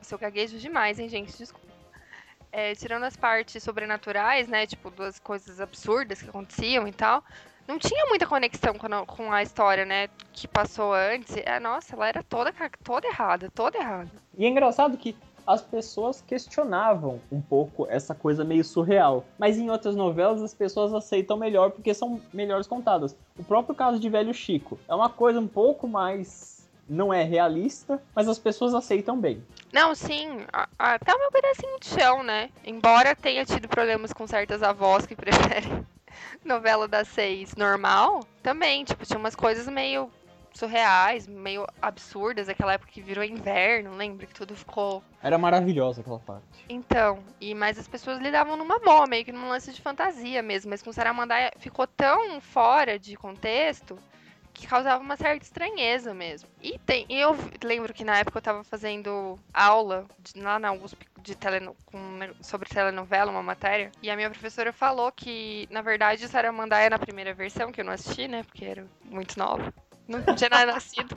Seu 0.02 0.18
gaguejo 0.18 0.58
demais, 0.58 1.00
hein, 1.00 1.08
gente? 1.10 1.38
Desculpa. 1.38 1.68
É, 2.52 2.76
tirando 2.76 3.04
as 3.04 3.16
partes 3.16 3.64
sobrenaturais, 3.64 4.48
né? 4.48 4.68
Tipo, 4.68 4.92
das 4.92 5.20
coisas 5.20 5.62
absurdas 5.62 6.22
que 6.22 6.30
aconteciam 6.30 6.88
e 6.88 6.92
tal. 6.92 7.24
Não 7.68 7.80
tinha 7.80 8.06
muita 8.08 8.28
conexão 8.28 8.74
com 8.74 8.88
a, 8.94 9.06
com 9.06 9.32
a 9.32 9.42
história, 9.42 9.86
né? 9.86 10.10
Que 10.34 10.48
passou 10.48 10.94
antes. 10.94 11.38
É, 11.38 11.60
nossa, 11.60 11.96
ela 11.96 12.08
era 12.08 12.24
toda, 12.24 12.54
toda 12.84 13.08
errada, 13.08 13.50
toda 13.50 13.78
errada. 13.78 14.12
E 14.38 14.46
é 14.46 14.50
engraçado 14.50 14.98
que 14.98 15.16
as 15.46 15.62
pessoas 15.62 16.22
questionavam 16.22 17.20
um 17.32 17.42
pouco 17.42 17.88
essa 17.90 18.14
coisa 18.14 18.44
meio 18.44 18.64
surreal. 18.64 19.26
Mas 19.38 19.58
em 19.58 19.70
outras 19.70 19.96
novelas 19.96 20.42
as 20.42 20.54
pessoas 20.54 20.94
aceitam 20.94 21.38
melhor 21.38 21.72
porque 21.72 21.94
são 21.94 22.22
melhores 22.34 22.68
contadas. 22.68 23.16
O 23.38 23.44
próprio 23.44 23.76
caso 23.76 24.00
de 24.00 24.10
Velho 24.10 24.34
Chico 24.34 24.80
é 24.88 24.96
uma 24.96 25.10
coisa 25.10 25.40
um 25.40 25.48
pouco 25.48 25.88
mais. 25.88 26.61
Não 26.92 27.14
é 27.14 27.24
realista, 27.24 28.04
mas 28.14 28.28
as 28.28 28.38
pessoas 28.38 28.74
aceitam 28.74 29.18
bem. 29.18 29.42
Não, 29.72 29.96
sim, 29.96 30.42
até 30.78 31.16
o 31.16 31.20
meu 31.20 31.32
pedacinho 31.32 31.80
de 31.80 31.88
chão, 31.88 32.22
né? 32.22 32.50
Embora 32.66 33.16
tenha 33.16 33.46
tido 33.46 33.70
problemas 33.70 34.12
com 34.12 34.28
certas 34.28 34.62
avós 34.62 35.06
que 35.06 35.16
preferem 35.16 35.88
novela 36.44 36.90
das 36.90 37.08
seis 37.08 37.56
normal, 37.56 38.28
também, 38.44 38.84
tipo, 38.84 39.06
tinha 39.06 39.18
umas 39.18 39.38
coisas 39.38 39.70
meio 39.70 40.12
surreais, 40.54 41.28
meio 41.28 41.66
absurdas, 41.82 42.50
aquela 42.50 42.74
época 42.74 42.92
que 42.92 43.00
virou 43.00 43.24
inverno, 43.24 43.96
lembra 43.96 44.28
que 44.28 44.34
tudo 44.34 44.54
ficou. 44.54 45.02
Era 45.24 45.38
maravilhosa 45.38 46.02
aquela 46.02 46.20
parte. 46.20 46.66
Então, 46.68 47.20
e 47.40 47.56
mas 47.56 47.80
as 47.80 47.88
pessoas 47.88 48.20
lidavam 48.20 48.58
numa 48.58 48.80
boa, 48.80 49.08
meio 49.08 49.24
que 49.24 49.32
num 49.32 49.48
lance 49.48 49.72
de 49.72 49.80
fantasia 49.80 50.42
mesmo, 50.42 50.70
mas 50.70 50.82
com 50.82 50.92
Saramandaia 50.92 51.54
ficou 51.58 51.88
tão 51.88 52.42
fora 52.42 53.00
de 53.00 53.16
contexto 53.16 53.98
que 54.54 54.68
causava 54.68 55.02
uma 55.04 55.16
certa 55.18 55.44
estranheza 55.46 56.14
mesmo. 56.14 56.50
E 56.62 56.78
tem, 56.80 57.06
eu 57.10 57.36
lembro 57.64 57.94
que 57.94 58.04
na 58.04 58.18
época 58.18 58.38
eu 58.38 58.42
tava 58.42 58.64
fazendo 58.64 59.38
aula 59.54 60.06
de- 60.20 60.42
lá 60.42 60.60
na 60.60 60.72
USP 60.72 61.06
de 61.22 61.36
teleno, 61.36 61.76
com, 61.86 62.00
sobre 62.42 62.68
telenovela, 62.70 63.32
uma 63.32 63.44
matéria, 63.44 63.92
e 64.02 64.10
a 64.10 64.16
minha 64.16 64.30
professora 64.30 64.74
falou 64.74 65.12
que, 65.12 65.68
na 65.70 65.82
verdade, 65.82 66.28
Saramandaia 66.28 66.90
na 66.90 67.00
primeira 67.00 67.34
versão, 67.34 67.72
que 67.72 67.82
eu 67.82 67.86
não 67.86 67.94
assisti, 67.94 68.28
né, 68.28 68.44
porque 68.44 68.66
era 68.66 68.86
muito 69.06 69.38
nova, 69.38 69.74
não 70.08 70.22
tinha 70.36 70.50
nada 70.50 70.74
nascido, 70.74 71.16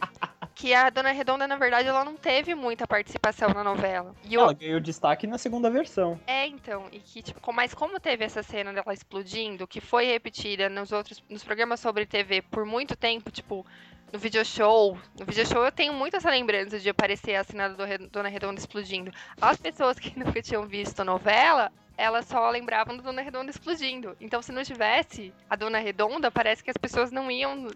que 0.55 0.73
a 0.73 0.89
Dona 0.89 1.11
Redonda, 1.13 1.47
na 1.49 1.57
verdade, 1.57 1.89
ela 1.89 2.05
não 2.05 2.15
teve 2.17 2.55
muita 2.55 2.87
participação 2.87 3.49
na 3.51 3.65
novela. 3.65 4.15
E 4.25 4.39
o, 4.39 4.43
Ela 4.43 4.53
ganhou 4.53 4.81
destaque 4.81 5.27
na 5.27 5.37
segunda 5.39 5.71
versão. 5.71 6.19
é, 6.27 6.47
então, 6.47 6.87
e 6.93 7.01
que, 7.01 7.23
tipo, 7.23 7.53
mas 7.53 7.75
como 7.75 7.99
teve 7.99 8.25
essa 8.25 8.43
cena 8.43 8.73
dela 8.73 8.93
explodindo, 8.95 9.67
que 9.67 9.81
foi 9.81 10.07
repetida 10.07 10.69
nos 10.69 10.93
outros, 10.93 11.23
nos 11.29 11.43
programas 11.43 11.81
sobre 11.81 12.07
TV 12.07 12.43
por 12.43 12.65
muito 12.65 12.95
tempo, 12.97 13.31
tipo, 13.31 13.67
no 14.15 14.21
video 14.21 14.45
show, 14.45 14.97
no 15.19 15.27
video 15.27 15.45
show 15.45 15.65
eu 15.65 15.73
tenho 15.73 15.93
muito 15.93 16.17
essa 16.17 16.31
lembrança 16.31 16.79
de 16.79 16.89
aparecer 16.89 17.35
a 17.35 17.43
cena 17.43 17.75
Re- 17.85 17.99
Dona 18.13 18.29
Redonda 18.29 18.61
explodindo. 18.61 19.11
As 19.43 19.57
pessoas 19.57 19.99
que 19.99 20.13
nunca 20.17 20.41
tinham 20.41 20.65
visto 20.69 21.01
a 21.01 21.05
novela, 21.05 21.73
elas 21.99 22.25
só 22.27 22.49
lembravam 22.49 22.97
da 22.97 23.03
Dona 23.03 23.23
Redonda 23.23 23.51
explodindo. 23.51 24.17
Então, 24.21 24.41
se 24.41 24.53
não 24.53 24.63
tivesse 24.63 25.33
a 25.51 25.57
Dona 25.57 25.79
Redonda, 25.81 26.31
parece 26.31 26.63
que 26.63 26.71
as 26.71 26.77
pessoas 26.77 27.11
não 27.11 27.29
iam 27.29 27.67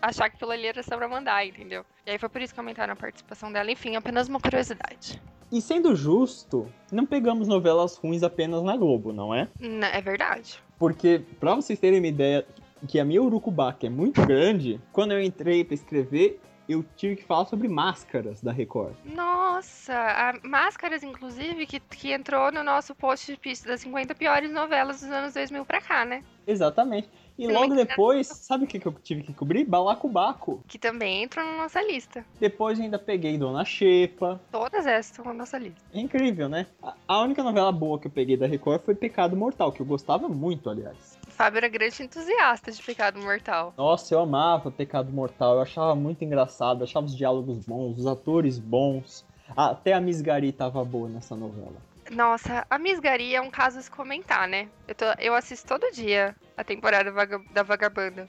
achar 0.00 0.30
que 0.30 0.36
aquilo 0.36 0.52
ali 0.52 0.66
era 0.66 0.82
só 0.82 0.96
pra 0.96 1.06
mandar, 1.06 1.46
entendeu? 1.46 1.84
E 2.06 2.12
aí 2.12 2.18
foi 2.18 2.30
por 2.30 2.40
isso 2.40 2.54
que 2.54 2.60
aumentaram 2.60 2.94
a 2.94 2.96
participação 2.96 3.52
dela. 3.52 3.70
Enfim, 3.70 3.94
apenas 3.94 4.26
uma 4.26 4.40
curiosidade. 4.40 5.20
E 5.52 5.60
sendo 5.60 5.94
justo, 5.94 6.66
não 6.90 7.04
pegamos 7.04 7.46
novelas 7.46 7.96
ruins 7.96 8.22
apenas 8.22 8.62
na 8.62 8.74
Globo, 8.74 9.12
não 9.12 9.34
é? 9.34 9.48
N- 9.60 9.84
É 9.86 10.00
verdade. 10.00 10.58
Porque, 10.78 11.20
pra 11.38 11.54
vocês 11.54 11.78
terem 11.78 11.98
uma 12.00 12.08
ideia 12.08 12.46
que 12.86 13.00
a 13.00 13.04
minha 13.04 13.22
urucubaca 13.22 13.86
é 13.86 13.90
muito 13.90 14.24
grande, 14.24 14.80
quando 14.92 15.12
eu 15.12 15.22
entrei 15.22 15.64
pra 15.64 15.74
escrever, 15.74 16.40
eu 16.68 16.84
tive 16.96 17.16
que 17.16 17.24
falar 17.24 17.44
sobre 17.46 17.68
máscaras 17.68 18.40
da 18.40 18.50
Record. 18.50 18.94
Nossa, 19.04 20.40
Máscaras, 20.42 21.02
inclusive, 21.02 21.66
que, 21.66 21.78
que 21.78 22.12
entrou 22.12 22.50
no 22.50 22.62
nosso 22.62 22.94
post 22.94 23.30
de 23.30 23.38
pista 23.38 23.68
das 23.68 23.80
50 23.80 24.14
piores 24.14 24.50
novelas 24.50 25.00
dos 25.00 25.10
anos 25.10 25.34
2000 25.34 25.64
pra 25.64 25.80
cá, 25.80 26.04
né? 26.04 26.22
Exatamente. 26.46 27.08
E 27.36 27.48
logo 27.48 27.74
depois, 27.74 28.28
sabe 28.28 28.64
o 28.64 28.66
que 28.66 28.78
que 28.78 28.86
eu 28.86 28.92
tive 29.02 29.22
que 29.22 29.32
cobrir? 29.32 29.64
Balacobaco. 29.64 30.62
Que 30.68 30.78
também 30.78 31.24
entrou 31.24 31.44
na 31.44 31.56
nossa 31.56 31.82
lista. 31.82 32.24
Depois 32.38 32.78
ainda 32.78 32.96
peguei 32.96 33.36
Dona 33.36 33.64
Xepa. 33.64 34.40
Todas 34.52 34.86
essas 34.86 35.06
estão 35.06 35.24
na 35.24 35.34
nossa 35.34 35.58
lista. 35.58 35.80
É 35.92 36.00
incrível, 36.00 36.48
né? 36.48 36.66
A 37.08 37.20
única 37.22 37.42
novela 37.42 37.72
boa 37.72 37.98
que 37.98 38.06
eu 38.06 38.10
peguei 38.10 38.36
da 38.36 38.46
Record 38.46 38.82
foi 38.82 38.94
Pecado 38.94 39.36
Mortal, 39.36 39.72
que 39.72 39.80
eu 39.82 39.86
gostava 39.86 40.28
muito, 40.28 40.70
aliás. 40.70 41.18
Fábio 41.34 41.58
era 41.58 41.68
grande 41.68 42.02
entusiasta 42.02 42.70
de 42.70 42.82
Pecado 42.82 43.20
Mortal. 43.20 43.74
Nossa, 43.76 44.14
eu 44.14 44.20
amava 44.20 44.70
Pecado 44.70 45.10
Mortal, 45.12 45.56
eu 45.56 45.62
achava 45.62 45.94
muito 45.94 46.24
engraçado, 46.24 46.80
eu 46.80 46.84
achava 46.84 47.06
os 47.06 47.16
diálogos 47.16 47.58
bons, 47.66 47.98
os 47.98 48.06
atores 48.06 48.58
bons. 48.58 49.24
Até 49.56 49.92
a 49.92 50.00
Miss 50.00 50.20
Gari 50.22 50.52
tava 50.52 50.84
boa 50.84 51.08
nessa 51.08 51.36
novela. 51.36 51.76
Nossa, 52.10 52.66
a 52.70 52.78
Miss 52.78 53.00
Gari 53.00 53.34
é 53.34 53.40
um 53.40 53.50
caso 53.50 53.78
a 53.78 53.82
se 53.82 53.90
comentar, 53.90 54.46
né? 54.46 54.68
Eu, 54.86 54.94
tô- 54.94 55.04
eu 55.18 55.34
assisto 55.34 55.66
todo 55.66 55.92
dia 55.92 56.36
a 56.56 56.62
temporada 56.62 57.10
vaga- 57.10 57.42
da 57.52 57.62
Vagabanda. 57.62 58.28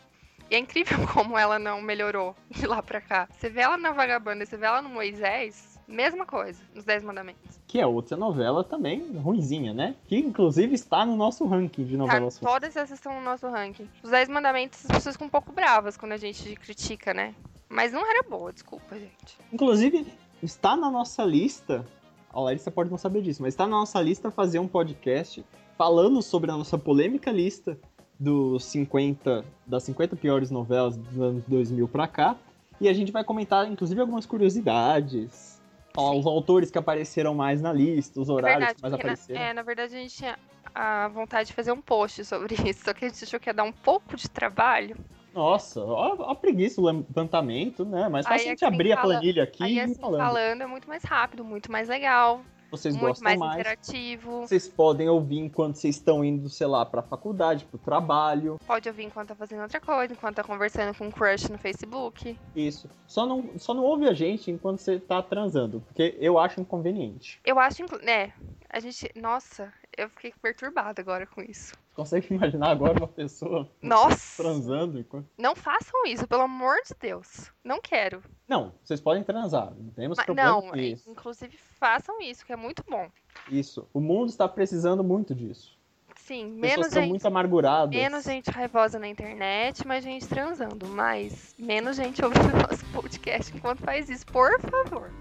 E 0.49 0.55
é 0.55 0.57
incrível 0.59 0.97
como 1.13 1.37
ela 1.37 1.57
não 1.59 1.81
melhorou 1.81 2.35
de 2.49 2.65
lá 2.65 2.81
pra 2.81 3.01
cá. 3.01 3.27
Você 3.31 3.49
vê 3.49 3.61
ela 3.61 3.77
na 3.77 3.91
Vagabanda, 3.91 4.45
você 4.45 4.57
vê 4.57 4.65
ela 4.65 4.81
no 4.81 4.89
Moisés, 4.89 5.74
Mesma 5.87 6.25
coisa, 6.25 6.59
nos 6.73 6.83
Dez 6.83 7.03
Mandamentos. 7.03 7.59
Que 7.67 7.79
é 7.79 7.85
outra 7.85 8.17
novela 8.17 8.63
também 8.63 9.01
ruinzinha, 9.17 9.73
né? 9.73 9.95
Que 10.07 10.17
inclusive 10.17 10.73
está 10.73 11.05
no 11.05 11.15
nosso 11.15 11.45
ranking 11.45 11.83
de 11.85 11.91
Tá, 11.93 11.97
novelas 11.99 12.37
ruins. 12.37 12.51
todas 12.53 12.75
essas 12.75 12.97
estão 12.97 13.13
no 13.13 13.21
nosso 13.21 13.47
ranking. 13.47 13.87
Os 14.03 14.09
Dez 14.09 14.27
Mandamentos, 14.27 14.79
as 14.85 14.91
pessoas 14.91 15.15
ficam 15.15 15.27
um 15.27 15.29
pouco 15.29 15.51
bravas 15.51 15.95
quando 15.95 16.13
a 16.13 16.17
gente 16.17 16.55
critica, 16.55 17.13
né? 17.13 17.35
Mas 17.69 17.91
não 17.91 18.01
era 18.09 18.23
boa, 18.27 18.51
desculpa, 18.51 18.95
gente. 18.97 19.37
Inclusive, 19.53 20.07
está 20.41 20.75
na 20.75 20.89
nossa 20.89 21.23
lista. 21.23 21.85
A 22.33 22.39
Larissa 22.39 22.69
pode 22.71 22.89
não 22.89 22.97
saber 22.97 23.21
disso, 23.21 23.41
mas 23.41 23.53
está 23.53 23.65
na 23.65 23.77
nossa 23.77 24.01
lista 24.01 24.29
fazer 24.31 24.59
um 24.59 24.67
podcast 24.67 25.45
falando 25.77 26.21
sobre 26.21 26.51
a 26.51 26.57
nossa 26.57 26.77
polêmica 26.77 27.31
lista 27.31 27.77
dos 28.19 28.63
50, 28.65 29.43
das 29.65 29.83
50 29.83 30.15
piores 30.15 30.49
novelas 30.49 30.95
dos 30.97 31.19
anos 31.21 31.43
2000 31.47 31.87
pra 31.87 32.07
cá. 32.07 32.35
E 32.79 32.87
a 32.89 32.93
gente 32.93 33.11
vai 33.11 33.23
comentar, 33.23 33.69
inclusive, 33.71 33.99
algumas 34.01 34.25
curiosidades. 34.25 35.54
Ó. 35.95 36.13
Os 36.17 36.25
autores 36.25 36.69
que 36.71 36.77
apareceram 36.77 37.33
mais 37.33 37.61
na 37.61 37.71
lista, 37.73 38.19
os 38.19 38.29
É 38.29 38.31
horários 38.31 38.57
verdade, 38.59 38.75
que 38.75 38.81
mais 38.81 38.91
porque 38.93 39.07
na, 39.07 39.13
apareceram. 39.13 39.41
é, 39.41 39.53
na 39.53 39.61
verdade 39.63 39.95
a 39.95 39.99
gente 39.99 40.15
tinha 40.15 40.37
a 40.73 41.07
vontade 41.09 41.47
de 41.47 41.53
fazer 41.53 41.71
um 41.71 41.81
post 41.81 42.23
sobre 42.25 42.55
isso, 42.69 42.83
só 42.85 42.93
que 42.93 43.05
a 43.05 43.09
gente 43.09 43.23
achou 43.23 43.39
que 43.39 43.49
ia 43.49 43.53
dar 43.53 43.63
um 43.63 43.71
pouco 43.71 44.15
de 44.15 44.29
trabalho. 44.29 44.95
Nossa, 45.33 45.81
ó, 45.83 46.15
ó 46.17 46.31
a 46.31 46.35
preguiça, 46.35 46.79
o 46.79 46.85
levantamento, 46.85 47.83
né? 47.83 48.07
Mas 48.09 48.25
Aí 48.25 48.33
a 48.33 48.35
é 48.35 48.39
gente 48.39 48.63
abrir 48.63 48.93
a 48.93 48.95
fala- 48.97 49.13
planilha 49.15 49.43
aqui 49.43 49.63
Aí 49.63 49.75
ir 49.75 49.79
assim, 49.81 49.95
falando. 49.95 50.19
falando 50.21 50.61
é 50.61 50.65
muito 50.65 50.87
mais 50.87 51.03
rápido, 51.03 51.43
muito 51.43 51.71
mais 51.71 51.89
legal, 51.89 52.41
Vocês 52.71 52.95
muito 52.95 53.07
gostam 53.07 53.23
mais, 53.23 53.39
mais. 53.39 53.53
interativo. 53.59 54.41
Vocês 54.41 54.67
podem 54.67 55.07
ouvir 55.09 55.39
enquanto 55.39 55.75
vocês 55.75 55.95
estão 55.95 56.23
indo, 56.23 56.49
sei 56.49 56.67
lá, 56.67 56.85
pra 56.85 57.01
faculdade, 57.01 57.65
pro 57.65 57.77
trabalho. 57.77 58.59
Pode 58.65 58.89
ouvir 58.89 59.03
enquanto 59.03 59.29
tá 59.29 59.35
fazendo 59.35 59.61
outra 59.61 59.79
coisa, 59.79 60.13
enquanto 60.13 60.35
tá 60.35 60.43
conversando 60.43 60.95
com 60.97 61.07
um 61.07 61.11
crush 61.11 61.49
no 61.49 61.57
Facebook. 61.57 62.37
Isso. 62.55 62.89
Só 63.07 63.25
não, 63.25 63.49
só 63.57 63.73
não 63.73 63.83
ouve 63.83 64.07
a 64.07 64.13
gente 64.13 64.51
enquanto 64.51 64.79
você 64.79 64.99
tá 64.99 65.21
transando, 65.21 65.81
porque 65.81 66.15
eu 66.19 66.37
acho 66.37 66.59
inconveniente. 66.59 67.39
Eu 67.45 67.59
acho, 67.59 67.83
né, 68.03 68.33
a 68.69 68.79
gente, 68.79 69.09
nossa, 69.15 69.71
eu 69.97 70.09
fiquei 70.09 70.33
perturbada 70.41 71.01
agora 71.01 71.25
com 71.25 71.41
isso. 71.41 71.73
Você 71.73 71.95
consegue 71.95 72.33
imaginar 72.33 72.69
agora 72.71 72.93
uma 72.97 73.07
pessoa 73.07 73.69
Nossa, 73.81 74.43
transando 74.43 74.99
enquanto. 74.99 75.27
não 75.37 75.55
façam 75.55 76.05
isso, 76.05 76.27
pelo 76.27 76.43
amor 76.43 76.75
de 76.87 76.93
Deus. 76.99 77.51
Não 77.63 77.79
quero. 77.81 78.21
Não, 78.47 78.73
vocês 78.83 78.99
podem 78.99 79.23
transar. 79.23 79.73
Não 79.75 79.91
temos 79.91 80.17
Mas, 80.17 80.25
problema 80.25 80.49
não, 80.49 80.61
com 80.61 80.75
isso. 80.75 81.09
inclusive 81.09 81.57
façam 81.79 82.21
isso, 82.21 82.45
que 82.45 82.53
é 82.53 82.55
muito 82.55 82.83
bom. 82.89 83.09
Isso. 83.49 83.87
O 83.93 83.99
mundo 83.99 84.29
está 84.29 84.47
precisando 84.47 85.03
muito 85.03 85.33
disso. 85.33 85.75
Sim, 86.15 86.45
menos 86.45 86.91
gente 86.91 87.09
muito 87.09 87.27
amarguradas. 87.27 87.95
Menos 87.95 88.23
gente 88.23 88.49
raivosa 88.49 88.97
na 88.97 89.07
internet, 89.07 89.85
mais 89.85 90.03
gente 90.03 90.27
transando. 90.27 90.87
Mas 90.87 91.53
menos 91.57 91.95
gente 91.95 92.23
ouvindo 92.25 92.49
nosso 92.67 92.83
podcast 92.87 93.55
enquanto 93.55 93.83
faz 93.83 94.09
isso, 94.09 94.25
por 94.25 94.59
favor. 94.61 95.11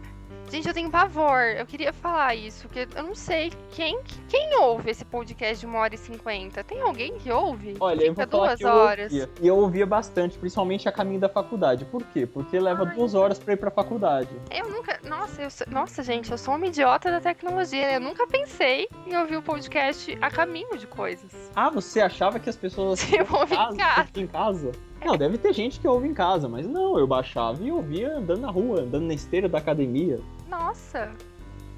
Gente, 0.51 0.69
eu 0.69 0.75
tenho 0.75 0.91
pavor. 0.91 1.41
Eu 1.59 1.67
queria 1.67 1.93
falar 1.93 2.35
isso, 2.37 2.69
porque 2.69 2.87
eu 2.95 3.03
não 3.03 3.15
sei 3.15 3.51
quem, 3.73 3.99
quem 4.29 4.55
ouve 4.57 4.91
esse 4.91 5.05
podcast 5.05 5.59
de 5.59 5.67
uma 5.67 5.81
hora 5.81 5.95
e 5.95 5.99
cinquenta. 5.99 6.63
Tem 6.63 6.81
alguém 6.81 7.15
que 7.19 7.31
ouve? 7.33 7.75
Olha, 7.81 8.05
eu 8.05 8.15
Fica 8.15 8.27
vou 8.27 8.31
falar 8.41 8.47
duas 8.55 8.59
que 8.59 8.65
eu 8.65 8.69
horas. 8.71 9.13
ouvia. 9.13 9.31
E 9.43 9.49
eu 9.49 9.57
ouvia 9.57 9.85
bastante, 9.87 10.39
principalmente 10.39 10.89
a 10.89 10.93
caminho 10.93 11.19
da 11.19 11.29
faculdade. 11.29 11.85
Por 11.87 12.05
quê? 12.05 12.25
Porque 12.25 12.59
leva 12.61 12.85
Ai. 12.87 12.95
duas 12.95 13.15
horas 13.15 13.39
pra 13.39 13.55
ir 13.55 13.57
pra 13.57 13.71
faculdade. 13.71 14.29
Eu 14.51 14.69
nunca. 14.71 15.01
Nossa, 15.03 15.43
eu 15.43 15.49
nossa, 15.73 16.03
gente, 16.05 16.31
eu 16.31 16.39
sou 16.39 16.55
uma 16.55 16.67
idiota 16.67 17.11
da 17.11 17.21
tecnologia. 17.21 17.95
Eu 17.95 18.01
nunca 18.01 18.25
pensei 18.27 18.89
em 19.07 19.17
ouvir 19.17 19.37
o 19.39 19.43
podcast 19.43 20.17
a 20.21 20.31
caminho 20.31 20.79
de 20.79 20.87
coisas. 20.87 21.51
Ah, 21.57 21.69
você 21.71 22.01
achava 22.01 22.39
que 22.39 22.49
as 22.49 22.57
pessoas 22.57 23.01
Eu 23.13 23.27
ouvi 23.33 23.55
em 23.55 23.77
casa. 23.77 24.09
em 24.17 24.27
casa? 24.27 24.73
Não, 25.05 25.19
deve 25.19 25.37
ter 25.37 25.53
gente 25.53 25.79
que 25.81 25.87
ouve 25.87 26.09
em 26.09 26.15
casa, 26.15 26.49
mas 26.49 26.67
não, 26.67 26.99
eu 26.99 27.07
baixava 27.07 27.63
e 27.63 27.71
ouvia 27.71 28.17
andando 28.17 28.41
na 28.41 28.51
rua, 28.51 28.81
andando 28.81 29.05
na 29.07 29.13
esteira 29.13 29.47
da 29.51 29.59
academia. 29.59 30.19
Nossa, 30.49 31.13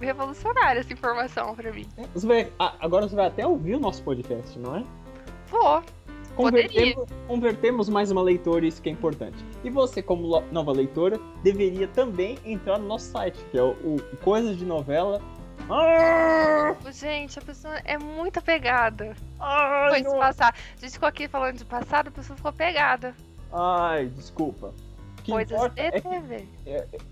revolucionária 0.01 0.81
essa 0.81 0.93
informação 0.93 1.55
pra 1.55 1.73
mim. 1.73 1.87
Você 2.15 2.27
vai, 2.27 2.53
agora 2.59 3.09
você 3.09 3.17
vai 3.17 3.27
até 3.27 3.47
ouvir 3.47 3.75
o 3.77 3.81
nosso 3.81 4.03
podcast, 4.03 4.59
não 4.59 4.77
é? 4.77 4.85
Vou. 5.49 5.83
Convertemos, 6.35 7.09
convertemos 7.27 7.89
mais 7.89 8.11
uma 8.11 8.21
leitora, 8.21 8.67
isso 8.67 8.83
que 8.83 8.91
é 8.91 8.93
importante. 8.93 9.43
E 9.65 9.71
você, 9.71 10.03
como 10.03 10.43
nova 10.53 10.71
leitora, 10.71 11.19
deveria 11.43 11.89
também 11.89 12.39
entrar 12.45 12.79
no 12.79 12.87
nosso 12.87 13.11
site, 13.11 13.43
que 13.51 13.57
é 13.59 13.63
o, 13.63 13.71
o 13.73 14.17
Coisas 14.23 14.59
de 14.59 14.67
Novela. 14.67 15.23
Ah! 15.71 16.77
Gente, 16.93 17.39
a 17.39 17.43
pessoa 17.43 17.75
é 17.85 17.97
muito 17.97 18.39
apegada. 18.39 19.17
Ai, 19.41 19.91
Foi 19.91 20.03
de 20.03 20.09
não- 20.09 20.19
passar. 20.19 20.55
A 20.55 20.81
gente 20.81 20.93
ficou 20.93 21.09
aqui 21.09 21.27
falando 21.27 21.57
de 21.57 21.65
passado, 21.65 22.09
a 22.09 22.11
pessoa 22.11 22.37
ficou 22.37 22.51
apegada. 22.51 23.15
Ai, 23.51 24.07
desculpa. 24.07 24.75
Coisas 25.27 25.73
de 25.73 25.81
é 25.81 25.91
que 25.91 26.09
TV. 26.09 26.47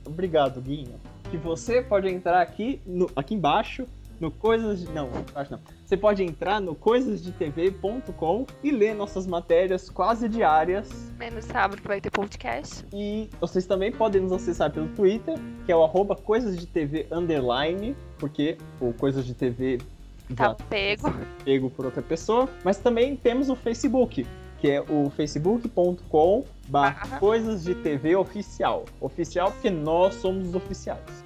Obrigado, 0.05 0.61
Guinho. 0.61 1.01
Que 1.35 1.39
você 1.39 1.83
pode 1.83 2.09
entrar 2.09 2.41
aqui, 2.41 2.81
no- 2.87 3.11
aqui 3.17 3.35
embaixo, 3.35 3.87
no 4.21 4.31
Coisas 4.31 4.79
de. 4.81 4.93
Não, 4.93 5.09
acho 5.35 5.51
não. 5.51 5.59
Você 5.85 5.97
pode 5.97 6.23
entrar 6.23 6.61
no 6.61 6.77
coisasdetv.com 6.77 8.47
e 8.63 8.71
ler 8.71 8.95
nossas 8.95 9.27
matérias 9.27 9.91
quase 9.91 10.29
diárias. 10.29 10.89
Menos 11.19 11.45
sábado 11.45 11.83
que 11.83 11.89
vai 11.89 12.01
ter 12.01 12.11
podcast. 12.11 12.85
E 12.93 13.29
vocês 13.41 13.67
também 13.67 13.91
podem 13.91 14.23
nos 14.23 14.31
acessar 14.31 14.71
pelo 14.71 14.87
Twitter, 14.91 15.37
que 15.67 15.73
é 15.73 15.77
o 15.77 15.83
arroba 15.83 16.15
Coisas 16.15 16.57
de 16.57 16.67
TV 16.69 17.07
underline, 17.11 17.97
porque 18.17 18.57
o 18.81 18.93
Coisas 18.93 19.27
de 19.27 19.35
TV 19.35 19.79
Tá 20.37 20.55
pego. 20.71 21.13
pego 21.45 21.69
por 21.69 21.85
outra 21.87 22.01
pessoa. 22.01 22.49
Mas 22.63 22.79
também 22.79 23.17
temos 23.17 23.49
o 23.51 23.57
Facebook, 23.57 24.25
que 24.61 24.71
é 24.71 24.81
o 24.81 25.11
facebook.com 25.11 26.45
Barra. 26.69 27.19
Coisas 27.19 27.65
de 27.65 27.75
TV 27.75 28.15
Oficial. 28.17 28.85
Oficial 29.01 29.51
porque 29.51 29.69
nós 29.71 30.15
somos 30.15 30.49
os 30.51 30.55
oficiais. 30.55 31.24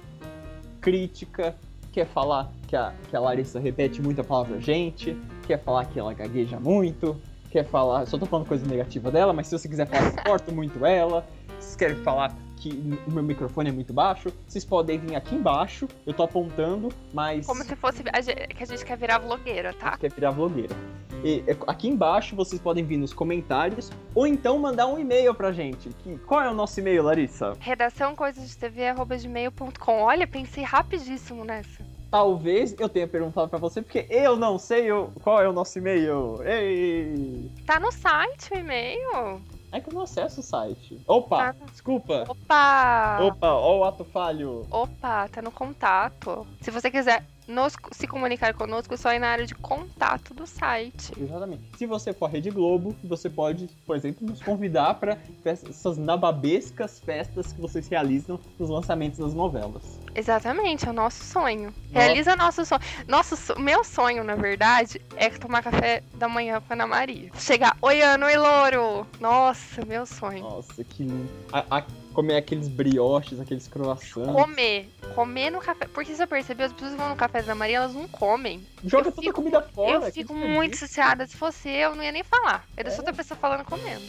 Crítica, 0.89 1.55
quer 1.91 2.07
falar 2.07 2.51
que 2.67 2.75
a, 2.75 2.91
que 3.07 3.15
a 3.15 3.19
Larissa 3.19 3.59
repete 3.59 4.01
muito 4.01 4.21
a 4.21 4.23
palavra 4.23 4.59
gente, 4.59 5.15
quer 5.45 5.59
falar 5.59 5.85
que 5.85 5.99
ela 5.99 6.15
gagueja 6.15 6.59
muito, 6.59 7.15
quer 7.51 7.63
falar. 7.63 8.07
Só 8.07 8.17
tô 8.17 8.25
falando 8.25 8.47
coisa 8.47 8.65
negativa 8.65 9.11
dela, 9.11 9.31
mas 9.31 9.45
se 9.45 9.55
você 9.55 9.69
quiser 9.69 9.85
falar 9.85 10.11
corto 10.23 10.51
muito 10.51 10.83
ela, 10.83 11.23
se 11.59 11.77
querem 11.77 11.95
falar 11.97 12.35
que 12.59 12.97
o 13.07 13.11
meu 13.11 13.23
microfone 13.23 13.69
é 13.69 13.71
muito 13.73 13.93
baixo, 13.93 14.29
vocês 14.47 14.65
podem 14.65 14.99
vir 14.99 15.15
aqui 15.15 15.33
embaixo, 15.35 15.87
eu 16.05 16.13
tô 16.13 16.23
apontando, 16.23 16.89
mas. 17.13 17.45
Como 17.45 17.63
se 17.63 17.75
fosse. 17.75 18.03
a 18.13 18.21
gente- 18.21 18.47
que 18.47 18.63
a 18.63 18.65
gente 18.65 18.85
quer 18.85 18.97
virar 18.97 19.17
vlogueira, 19.19 19.73
tá? 19.73 19.97
quer 19.97 20.11
virar 20.11 20.31
vlogueira. 20.31 20.75
E, 21.23 21.43
é, 21.47 21.57
aqui 21.67 21.87
embaixo 21.89 22.33
vocês 22.35 22.61
podem 22.61 22.83
vir 22.85 22.95
nos 22.97 23.11
comentários 23.13 23.91
ou 24.15 24.25
então 24.25 24.57
mandar 24.57 24.87
um 24.87 24.97
e-mail 24.97 25.33
pra 25.33 25.51
gente. 25.51 25.89
Que, 26.03 26.17
qual 26.19 26.41
é 26.41 26.49
o 26.49 26.53
nosso 26.53 26.79
e-mail, 26.79 27.03
Larissa? 27.03 27.57
Redação 27.59 28.15
coisas 28.15 28.49
de 28.49 28.57
TV 28.57 28.87
arroba 28.87 29.17
gmail.com. 29.17 30.01
Olha, 30.01 30.25
pensei 30.25 30.63
rapidíssimo 30.63 31.43
nessa. 31.43 31.83
Talvez 32.09 32.73
eu 32.79 32.87
tenha 32.89 33.07
perguntado 33.07 33.49
pra 33.49 33.59
você, 33.59 33.81
porque 33.81 34.05
eu 34.09 34.35
não 34.35 34.57
sei 34.57 34.91
o- 34.91 35.09
qual 35.21 35.41
é 35.41 35.47
o 35.47 35.53
nosso 35.53 35.77
e-mail. 35.77 36.41
Ei! 36.43 37.51
Tá 37.65 37.79
no 37.79 37.91
site 37.91 38.53
o 38.53 38.57
e-mail. 38.57 39.41
É 39.71 39.79
que 39.79 39.89
eu 39.89 39.93
não 39.93 40.01
acesso 40.01 40.39
o 40.39 40.43
site. 40.43 40.99
Opa! 41.07 41.53
Tá. 41.53 41.55
Desculpa! 41.71 42.25
Opa! 42.27 43.19
Opa, 43.21 43.53
ó 43.53 43.79
o 43.79 43.83
ato 43.83 44.03
falho. 44.03 44.65
Opa, 44.71 45.27
tá 45.29 45.41
no 45.41 45.51
contato. 45.51 46.45
Se 46.61 46.71
você 46.71 46.89
quiser 46.89 47.23
nos- 47.47 47.75
se 47.91 48.07
comunicar 48.07 48.53
conosco, 48.53 48.93
é 48.93 48.97
só 48.97 49.13
ir 49.13 49.19
na 49.19 49.27
área 49.29 49.45
de 49.45 49.53
contato 49.55 50.33
do 50.33 50.47
site. 50.47 51.11
Exatamente. 51.19 51.63
Se 51.77 51.85
você 51.85 52.13
for 52.13 52.25
a 52.25 52.29
Rede 52.29 52.49
Globo, 52.49 52.95
você 53.03 53.29
pode, 53.29 53.67
por 53.85 53.95
exemplo, 53.95 54.27
nos 54.27 54.41
convidar 54.41 54.95
para 54.95 55.17
essas 55.45 55.97
nababescas 55.97 56.99
festas 56.99 57.51
que 57.53 57.61
vocês 57.61 57.87
realizam 57.87 58.39
nos 58.57 58.69
lançamentos 58.69 59.19
das 59.19 59.33
novelas. 59.33 59.99
Exatamente, 60.15 60.85
é 60.87 60.89
o 60.89 60.93
nosso 60.93 61.23
sonho. 61.23 61.73
Realiza 61.91 62.35
nosso 62.35 62.65
sonho. 62.65 62.81
Nosso, 63.07 63.35
so- 63.37 63.59
meu 63.59 63.83
sonho, 63.83 64.23
na 64.23 64.35
verdade, 64.35 65.01
é 65.15 65.29
tomar 65.29 65.63
café 65.63 66.03
da 66.15 66.27
manhã 66.27 66.59
com 66.61 66.73
a 66.73 66.75
Ana 66.75 66.87
Maria. 66.87 67.29
Chegar, 67.37 67.77
oi 67.81 68.01
Ana, 68.01 68.25
oi 68.25 68.35
Louro. 68.37 69.07
Nossa, 69.19 69.85
meu 69.85 70.05
sonho. 70.05 70.41
Nossa, 70.41 70.83
que 70.83 71.03
lindo. 71.03 71.29
A- 71.53 71.77
a- 71.77 71.83
comer 72.13 72.35
aqueles 72.37 72.67
brioches, 72.67 73.39
aqueles 73.39 73.67
croissants. 73.67 74.33
Comer. 74.33 74.89
Comer 75.15 75.49
no 75.51 75.59
café. 75.59 75.85
Porque 75.87 76.13
você 76.13 76.27
percebeu, 76.27 76.65
as 76.65 76.73
pessoas 76.73 76.95
vão 76.95 77.09
no 77.09 77.15
café 77.15 77.41
da 77.41 77.55
Maria, 77.55 77.77
elas 77.77 77.93
não 77.93 78.07
comem. 78.07 78.65
Joga 78.83 79.07
eu 79.09 79.11
toda 79.11 79.21
fico- 79.27 79.31
a 79.31 79.33
comida 79.33 79.61
fora. 79.73 79.91
eu 79.93 80.01
fico 80.11 80.33
desperdício. 80.33 80.49
muito 80.49 80.77
chateada. 80.77 81.27
Se 81.27 81.37
fosse 81.37 81.69
eu, 81.69 81.95
não 81.95 82.03
ia 82.03 82.11
nem 82.11 82.23
falar. 82.23 82.65
Só 82.75 82.81
É? 82.89 82.97
outra 82.97 83.13
pessoa 83.13 83.37
falando 83.39 83.63
comendo. 83.63 84.03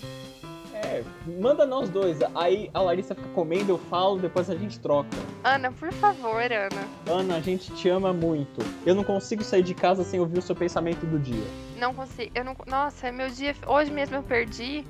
É, 0.90 1.04
manda 1.38 1.64
nós 1.64 1.88
dois. 1.88 2.18
Aí 2.34 2.68
a 2.74 2.80
Larissa 2.80 3.14
fica 3.14 3.28
comendo, 3.28 3.70
eu 3.70 3.78
falo, 3.78 4.18
depois 4.18 4.50
a 4.50 4.56
gente 4.56 4.80
troca. 4.80 5.08
Ana, 5.44 5.70
por 5.70 5.92
favor, 5.92 6.42
Ana. 6.42 6.88
Ana, 7.06 7.36
a 7.36 7.40
gente 7.40 7.72
te 7.74 7.88
ama 7.88 8.12
muito. 8.12 8.60
Eu 8.84 8.96
não 8.96 9.04
consigo 9.04 9.44
sair 9.44 9.62
de 9.62 9.72
casa 9.72 10.02
sem 10.02 10.18
ouvir 10.18 10.38
o 10.38 10.42
seu 10.42 10.56
pensamento 10.56 11.06
do 11.06 11.16
dia. 11.16 11.44
Não 11.78 11.94
consigo. 11.94 12.32
Eu 12.34 12.44
não. 12.44 12.56
Nossa, 12.66 13.12
meu 13.12 13.30
dia. 13.30 13.54
Hoje 13.68 13.92
mesmo 13.92 14.16
eu 14.16 14.22
perdi. 14.24 14.84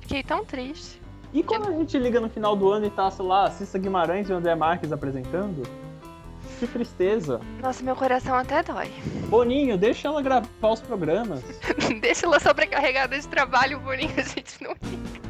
Fiquei 0.00 0.24
tão 0.24 0.44
triste. 0.44 1.00
E 1.32 1.44
quando 1.44 1.68
a 1.68 1.70
gente 1.70 1.96
liga 1.96 2.18
no 2.18 2.28
final 2.28 2.56
do 2.56 2.68
ano 2.68 2.86
e 2.86 2.90
tá, 2.90 3.08
sei 3.08 3.24
lá, 3.24 3.48
Cissa 3.52 3.78
Guimarães 3.78 4.28
e 4.28 4.32
André 4.32 4.56
Marques 4.56 4.90
apresentando? 4.90 5.62
Que 6.60 6.66
tristeza. 6.66 7.40
Nossa, 7.62 7.82
meu 7.82 7.96
coração 7.96 8.34
até 8.34 8.62
dói. 8.62 8.92
Boninho, 9.30 9.78
deixa 9.78 10.08
ela 10.08 10.20
gravar 10.20 10.48
os 10.62 10.80
programas. 10.82 11.42
Deixa 12.02 12.26
ela 12.26 12.38
sobrecarregada 12.38 13.18
de 13.18 13.26
trabalho, 13.26 13.80
Boninho, 13.80 14.12
a 14.14 14.22
gente 14.22 14.62
não 14.62 14.72
ia. 14.72 15.29